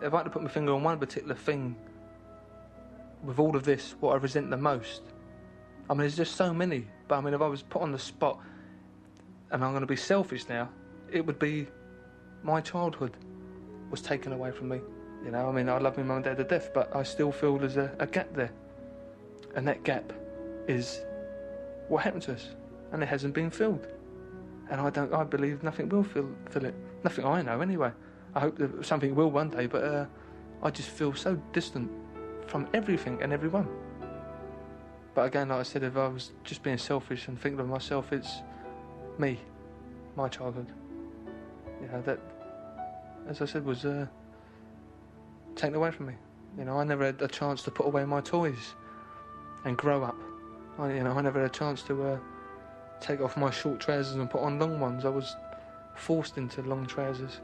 If 0.00 0.14
I 0.14 0.18
had 0.18 0.24
to 0.24 0.30
put 0.30 0.42
my 0.42 0.48
finger 0.48 0.74
on 0.74 0.84
one 0.84 0.98
particular 0.98 1.34
thing 1.34 1.74
with 3.24 3.40
all 3.40 3.56
of 3.56 3.64
this, 3.64 3.96
what 3.98 4.12
I 4.12 4.16
resent 4.18 4.50
the 4.50 4.56
most, 4.56 5.02
I 5.88 5.92
mean, 5.92 6.00
there's 6.00 6.16
just 6.16 6.36
so 6.36 6.52
many. 6.52 6.86
But 7.08 7.16
I 7.16 7.20
mean, 7.20 7.34
if 7.34 7.40
I 7.40 7.46
was 7.46 7.62
put 7.62 7.82
on 7.82 7.92
the 7.92 7.98
spot, 7.98 8.38
and 9.50 9.64
I'm 9.64 9.70
going 9.70 9.82
to 9.82 9.86
be 9.86 9.96
selfish 9.96 10.48
now, 10.48 10.68
it 11.12 11.24
would 11.24 11.38
be 11.38 11.66
my 12.42 12.60
childhood 12.60 13.16
was 13.90 14.00
taken 14.00 14.32
away 14.32 14.50
from 14.50 14.68
me. 14.68 14.80
You 15.24 15.30
know, 15.30 15.48
I 15.48 15.52
mean, 15.52 15.68
I 15.68 15.78
love 15.78 15.96
my 15.96 16.02
mum 16.02 16.16
and 16.16 16.24
dad 16.24 16.36
to 16.38 16.44
death, 16.44 16.70
but 16.74 16.94
I 16.94 17.02
still 17.02 17.32
feel 17.32 17.56
there's 17.58 17.76
a, 17.76 17.94
a 17.98 18.06
gap 18.06 18.34
there. 18.34 18.50
And 19.54 19.66
that 19.68 19.84
gap 19.84 20.12
is 20.66 21.00
what 21.88 22.02
happened 22.02 22.22
to 22.24 22.32
us, 22.32 22.48
and 22.92 23.02
it 23.02 23.06
hasn't 23.06 23.34
been 23.34 23.50
filled. 23.50 23.86
And 24.70 24.80
I 24.80 24.90
don't, 24.90 25.12
I 25.12 25.24
believe 25.24 25.62
nothing 25.62 25.88
will 25.88 26.02
fill, 26.02 26.28
fill 26.50 26.64
it. 26.64 26.74
Nothing 27.04 27.24
I 27.24 27.42
know, 27.42 27.60
anyway. 27.60 27.92
I 28.34 28.40
hope 28.40 28.58
that 28.58 28.84
something 28.84 29.14
will 29.14 29.30
one 29.30 29.50
day, 29.50 29.66
but 29.66 29.84
uh, 29.84 30.06
I 30.62 30.70
just 30.70 30.88
feel 30.88 31.14
so 31.14 31.36
distant 31.52 31.90
from 32.46 32.66
everything 32.74 33.22
and 33.22 33.32
everyone. 33.32 33.68
But 35.14 35.26
again, 35.26 35.48
like 35.48 35.60
I 35.60 35.62
said, 35.62 35.84
if 35.84 35.96
I 35.96 36.08
was 36.08 36.32
just 36.42 36.62
being 36.62 36.78
selfish 36.78 37.28
and 37.28 37.40
thinking 37.40 37.60
of 37.60 37.68
myself, 37.68 38.12
it's 38.12 38.42
me, 39.18 39.38
my 40.16 40.28
childhood. 40.28 40.66
You 41.80 41.88
know, 41.88 42.02
that, 42.02 42.18
as 43.28 43.40
I 43.40 43.44
said, 43.44 43.64
was 43.64 43.84
uh, 43.84 44.06
taken 45.54 45.76
away 45.76 45.92
from 45.92 46.06
me. 46.06 46.14
You 46.58 46.64
know, 46.64 46.78
I 46.78 46.84
never 46.84 47.04
had 47.04 47.22
a 47.22 47.28
chance 47.28 47.62
to 47.62 47.70
put 47.70 47.86
away 47.86 48.04
my 48.04 48.20
toys 48.20 48.74
and 49.64 49.76
grow 49.76 50.02
up. 50.02 50.16
I, 50.78 50.92
you 50.92 51.04
know, 51.04 51.12
I 51.12 51.20
never 51.20 51.40
had 51.40 51.50
a 51.50 51.52
chance 51.52 51.82
to 51.82 52.02
uh, 52.02 52.18
take 53.00 53.20
off 53.20 53.36
my 53.36 53.50
short 53.50 53.80
trousers 53.80 54.16
and 54.16 54.28
put 54.28 54.40
on 54.40 54.58
long 54.58 54.80
ones. 54.80 55.04
I 55.04 55.10
was 55.10 55.36
forced 55.94 56.38
into 56.38 56.62
long 56.62 56.86
trousers. 56.86 57.40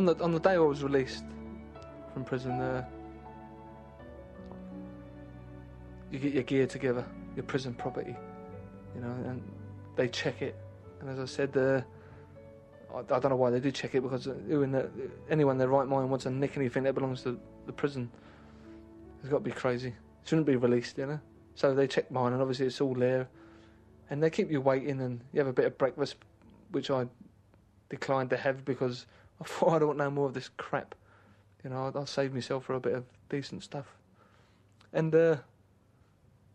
On 0.00 0.06
the 0.06 0.16
on 0.24 0.32
the 0.32 0.40
day 0.40 0.54
I 0.54 0.58
was 0.58 0.82
released 0.82 1.24
from 2.14 2.24
prison, 2.24 2.52
uh, 2.52 2.82
you 6.10 6.18
get 6.18 6.32
your 6.32 6.42
gear 6.42 6.66
together, 6.66 7.04
your 7.36 7.42
prison 7.42 7.74
property, 7.74 8.16
you 8.94 9.02
know, 9.02 9.10
and 9.26 9.42
they 9.96 10.08
check 10.08 10.40
it. 10.40 10.56
And 11.02 11.10
as 11.10 11.18
I 11.18 11.26
said, 11.26 11.54
uh, 11.54 11.82
I, 12.96 13.02
don't 13.02 13.28
know 13.28 13.36
why 13.36 13.50
they 13.50 13.60
do 13.60 13.70
check 13.70 13.94
it 13.94 14.00
because 14.00 14.24
the, 14.24 14.88
anyone 15.28 15.56
in 15.56 15.58
their 15.58 15.68
right 15.68 15.86
mind 15.86 16.08
wants 16.08 16.22
to 16.22 16.30
nick 16.30 16.56
anything 16.56 16.84
that 16.84 16.94
belongs 16.94 17.22
to 17.24 17.38
the 17.66 17.72
prison. 17.74 18.10
It's 19.20 19.28
got 19.28 19.36
to 19.36 19.44
be 19.44 19.50
crazy. 19.50 19.88
It 19.88 19.94
shouldn't 20.24 20.46
be 20.46 20.56
released, 20.56 20.96
you 20.96 21.08
know. 21.08 21.20
So 21.56 21.74
they 21.74 21.86
check 21.86 22.10
mine, 22.10 22.32
and 22.32 22.40
obviously 22.40 22.64
it's 22.64 22.80
all 22.80 22.94
there, 22.94 23.28
and 24.08 24.22
they 24.22 24.30
keep 24.30 24.50
you 24.50 24.62
waiting, 24.62 25.02
and 25.02 25.20
you 25.34 25.40
have 25.40 25.46
a 25.46 25.52
bit 25.52 25.66
of 25.66 25.76
breakfast, 25.76 26.16
which 26.70 26.90
I 26.90 27.04
declined 27.90 28.30
to 28.30 28.38
have 28.38 28.64
because 28.64 29.04
I 29.42 29.44
thought 29.44 29.74
I 29.74 29.78
don't 29.78 29.96
no 29.96 30.10
more 30.10 30.26
of 30.26 30.34
this 30.34 30.50
crap. 30.56 30.94
You 31.64 31.70
know, 31.70 31.92
I'll, 31.94 32.06
save 32.06 32.32
myself 32.32 32.64
for 32.64 32.74
a 32.74 32.80
bit 32.80 32.94
of 32.94 33.04
decent 33.28 33.62
stuff. 33.62 33.86
And 34.92 35.14
uh, 35.14 35.36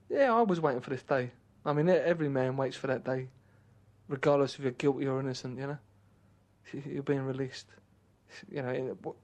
yeah, 0.09 0.33
I 0.33 0.41
was 0.41 0.59
waiting 0.59 0.81
for 0.81 0.89
this 0.89 1.03
day. 1.03 1.31
I 1.65 1.73
mean, 1.73 1.89
every 1.89 2.29
man 2.29 2.57
waits 2.57 2.75
for 2.75 2.87
that 2.87 3.03
day, 3.03 3.27
regardless 4.07 4.55
if 4.55 4.61
you're 4.61 4.71
guilty 4.71 5.07
or 5.07 5.19
innocent. 5.19 5.59
You 5.59 5.67
know, 5.67 5.77
you're 6.85 7.03
being 7.03 7.25
released. 7.25 7.67
You 8.51 8.61
know, 8.61 9.15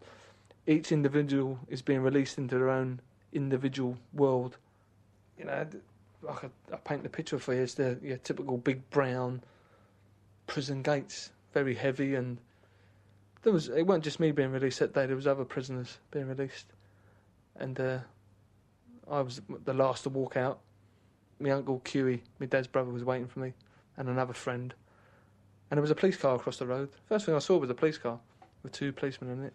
each 0.68 0.92
individual 0.92 1.60
is 1.68 1.82
being 1.82 2.02
released 2.02 2.38
into 2.38 2.58
their 2.58 2.70
own 2.70 3.00
individual 3.34 3.98
world. 4.14 4.58
You 5.38 5.46
know, 5.46 5.68
I, 6.30 6.34
I 6.72 6.76
paint 6.78 7.04
the 7.04 7.10
picture 7.10 7.40
for 7.40 7.54
you. 7.54 7.62
It's 7.62 7.74
the 7.74 7.98
your 8.02 8.18
typical 8.18 8.58
big 8.58 8.88
brown 8.92 9.44
prison 10.48 10.82
gates, 10.82 11.32
very 11.54 11.76
heavy 11.76 12.16
and 12.16 12.38
there 13.44 13.54
was 13.54 13.70
it 13.70 13.84
wasn't 13.84 14.04
just 14.04 14.20
me 14.20 14.32
being 14.32 14.52
released 14.52 14.80
that 14.80 14.94
day. 14.94 15.06
There 15.06 15.16
was 15.16 15.28
other 15.28 15.46
prisoners 15.46 15.98
being 16.12 16.28
released, 16.28 16.68
and 17.56 17.80
uh, 17.80 18.00
I 19.10 19.22
was 19.22 19.42
the 19.66 19.74
last 19.74 20.04
to 20.04 20.10
walk 20.10 20.38
out. 20.38 20.60
My 21.40 21.52
uncle 21.52 21.82
Huey, 21.88 22.24
my 22.40 22.46
dad's 22.46 22.68
brother, 22.68 22.92
was 22.92 23.04
waiting 23.04 23.28
for 23.28 23.40
me, 23.40 23.54
and 23.98 24.10
another 24.10 24.34
friend. 24.34 24.74
And 25.70 25.78
there 25.78 25.82
was 25.82 25.92
a 25.92 25.96
police 25.96 26.18
car 26.18 26.36
across 26.36 26.58
the 26.58 26.68
road. 26.68 26.90
First 27.08 27.26
thing 27.26 27.34
I 27.34 27.40
saw 27.40 27.58
was 27.58 27.70
a 27.70 27.74
police 27.74 27.98
car 27.98 28.20
with 28.62 28.74
two 28.74 28.92
policemen 28.92 29.32
in 29.32 29.44
it, 29.46 29.54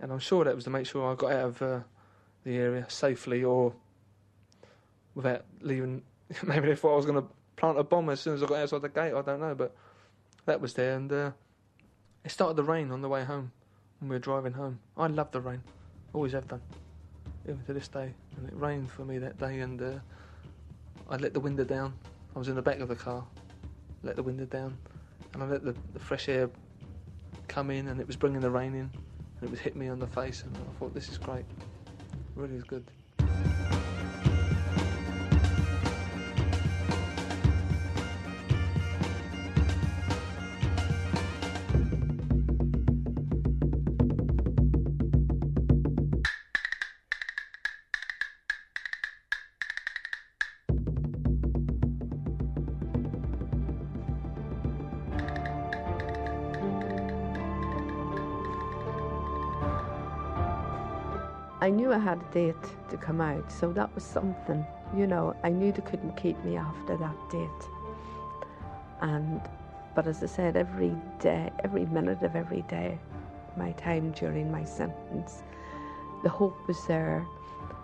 and 0.00 0.12
I'm 0.12 0.18
sure 0.18 0.44
that 0.44 0.54
was 0.54 0.64
to 0.64 0.70
make 0.70 0.86
sure 0.86 1.10
I 1.10 1.14
got 1.14 1.32
out 1.32 1.44
of 1.44 1.62
uh, 1.62 1.80
the 2.44 2.56
area 2.56 2.84
safely 2.88 3.44
or 3.44 3.72
without 5.14 5.44
leaving. 5.60 6.02
Maybe 6.42 6.68
they 6.68 6.76
thought 6.76 6.94
I 6.94 6.96
was 6.96 7.06
going 7.06 7.22
to 7.22 7.28
plant 7.56 7.78
a 7.78 7.84
bomb 7.84 8.10
as 8.10 8.20
soon 8.20 8.34
as 8.34 8.42
I 8.42 8.46
got 8.46 8.58
outside 8.58 8.82
the 8.82 8.88
gate. 8.88 9.14
I 9.14 9.22
don't 9.22 9.40
know, 9.40 9.54
but 9.54 9.74
that 10.44 10.60
was 10.60 10.74
there, 10.74 10.96
and 10.96 11.12
uh, 11.12 11.30
it 12.24 12.30
started 12.30 12.56
to 12.56 12.62
rain 12.62 12.90
on 12.90 13.02
the 13.02 13.08
way 13.08 13.24
home 13.24 13.52
when 13.98 14.10
we 14.10 14.16
were 14.16 14.20
driving 14.20 14.52
home. 14.52 14.78
I 14.96 15.06
love 15.06 15.30
the 15.30 15.40
rain, 15.40 15.62
always 16.12 16.32
have 16.32 16.48
done, 16.48 16.62
even 17.44 17.62
to 17.64 17.72
this 17.72 17.88
day. 17.88 18.12
And 18.36 18.48
it 18.48 18.54
rained 18.54 18.90
for 18.90 19.04
me 19.04 19.18
that 19.18 19.38
day, 19.38 19.60
and 19.60 19.80
uh, 19.80 19.98
I 21.08 21.16
let 21.16 21.34
the 21.34 21.40
window 21.40 21.64
down. 21.64 21.94
I 22.34 22.38
was 22.38 22.48
in 22.48 22.54
the 22.54 22.62
back 22.62 22.80
of 22.80 22.88
the 22.88 22.96
car, 22.96 23.24
let 24.02 24.16
the 24.16 24.22
window 24.22 24.44
down, 24.44 24.78
and 25.34 25.42
I 25.42 25.46
let 25.46 25.64
the, 25.64 25.74
the 25.92 25.98
fresh 25.98 26.28
air 26.28 26.50
come 27.48 27.70
in, 27.70 27.88
and 27.88 28.00
it 28.00 28.06
was 28.06 28.16
bringing 28.16 28.40
the 28.40 28.50
rain 28.50 28.74
in, 28.74 28.80
and 28.80 29.42
it 29.42 29.50
was 29.50 29.60
hitting 29.60 29.80
me 29.80 29.88
on 29.88 29.98
the 29.98 30.06
face, 30.06 30.44
and 30.44 30.54
I 30.56 30.78
thought, 30.78 30.94
this 30.94 31.10
is 31.10 31.18
great, 31.18 31.44
really 32.36 32.54
is 32.54 32.64
good. 32.64 32.84
I 61.70 61.72
knew 61.72 61.92
I 61.92 61.98
had 61.98 62.18
a 62.20 62.34
date 62.34 62.66
to 62.88 62.96
come 62.96 63.20
out, 63.20 63.52
so 63.52 63.72
that 63.74 63.94
was 63.94 64.02
something. 64.02 64.66
You 64.96 65.06
know, 65.06 65.36
I 65.44 65.50
knew 65.50 65.70
they 65.70 65.82
couldn't 65.82 66.16
keep 66.16 66.36
me 66.44 66.56
after 66.56 66.96
that 66.96 67.14
date. 67.30 67.62
And, 69.02 69.40
but 69.94 70.08
as 70.08 70.20
I 70.20 70.26
said, 70.26 70.56
every 70.56 70.96
day, 71.20 71.48
every 71.62 71.86
minute 71.86 72.24
of 72.24 72.34
every 72.34 72.62
day, 72.62 72.98
my 73.56 73.70
time 73.86 74.10
during 74.10 74.50
my 74.50 74.64
sentence, 74.64 75.44
the 76.24 76.28
hope 76.28 76.58
was 76.66 76.84
there 76.88 77.24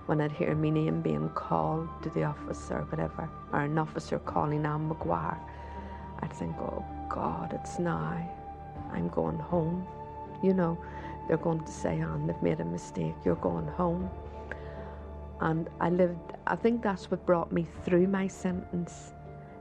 when 0.06 0.20
I'd 0.20 0.32
hear 0.32 0.56
my 0.56 0.70
name 0.70 1.00
being 1.00 1.28
called 1.28 1.88
to 2.02 2.10
the 2.10 2.24
office 2.24 2.68
or 2.72 2.80
whatever, 2.90 3.30
or 3.52 3.60
an 3.60 3.78
officer 3.78 4.18
calling 4.18 4.66
Anne 4.66 4.88
Maguire. 4.88 5.38
I'd 6.22 6.32
think, 6.32 6.56
oh 6.58 6.84
God, 7.08 7.52
it's 7.52 7.78
now. 7.78 8.18
I'm 8.90 9.08
going 9.10 9.38
home, 9.38 9.86
you 10.42 10.54
know 10.54 10.76
they're 11.28 11.36
going 11.36 11.64
to 11.64 11.72
say, 11.72 12.00
Anne, 12.00 12.26
they've 12.26 12.42
made 12.42 12.60
a 12.60 12.64
mistake, 12.64 13.14
you're 13.24 13.36
going 13.36 13.66
home. 13.66 14.10
And 15.40 15.68
I 15.80 15.90
lived, 15.90 16.32
I 16.46 16.56
think 16.56 16.82
that's 16.82 17.10
what 17.10 17.24
brought 17.26 17.52
me 17.52 17.66
through 17.84 18.06
my 18.06 18.26
sentence, 18.26 19.12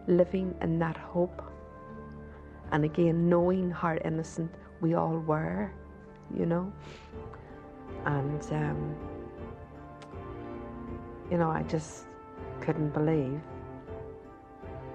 living 0.07 0.55
in 0.61 0.79
that 0.79 0.97
hope. 0.97 1.41
And 2.71 2.85
again, 2.85 3.29
knowing 3.29 3.71
how 3.71 3.95
innocent 4.05 4.51
we 4.81 4.93
all 4.93 5.17
were, 5.19 5.71
you 6.35 6.45
know. 6.45 6.71
And, 8.05 8.41
um, 8.53 8.95
you 11.29 11.37
know, 11.37 11.49
I 11.49 11.63
just 11.63 12.05
couldn't 12.61 12.93
believe 12.93 13.41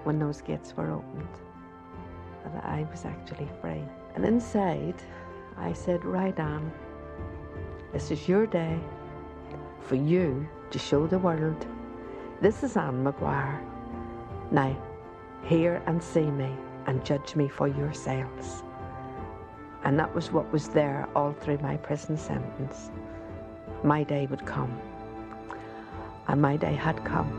when 0.03 0.17
those 0.17 0.41
gates 0.41 0.75
were 0.75 0.91
opened 0.91 1.27
that 2.53 2.65
I 2.65 2.87
was 2.89 3.05
actually 3.05 3.47
free. 3.61 3.83
And 4.15 4.25
inside, 4.25 4.95
I 5.57 5.73
said, 5.73 6.03
Right 6.05 6.39
on. 6.39 6.71
This 7.93 8.11
is 8.11 8.27
your 8.27 8.45
day 8.47 8.79
for 9.81 9.95
you 9.95 10.47
to 10.69 10.79
show 10.79 11.07
the 11.07 11.19
world. 11.19 11.65
This 12.41 12.63
is 12.63 12.77
Anne 12.77 13.03
Maguire. 13.03 13.61
Now, 14.49 14.75
hear 15.43 15.81
and 15.85 16.01
see 16.01 16.31
me 16.31 16.55
and 16.87 17.03
judge 17.05 17.35
me 17.35 17.47
for 17.47 17.67
yourselves. 17.67 18.63
And 19.83 19.99
that 19.99 20.13
was 20.13 20.31
what 20.31 20.51
was 20.51 20.69
there 20.69 21.07
all 21.15 21.33
through 21.33 21.57
my 21.57 21.77
prison 21.77 22.17
sentence. 22.17 22.91
My 23.83 24.03
day 24.03 24.27
would 24.27 24.45
come. 24.45 24.79
And 26.27 26.41
my 26.41 26.55
day 26.55 26.75
had 26.75 27.03
come. 27.03 27.29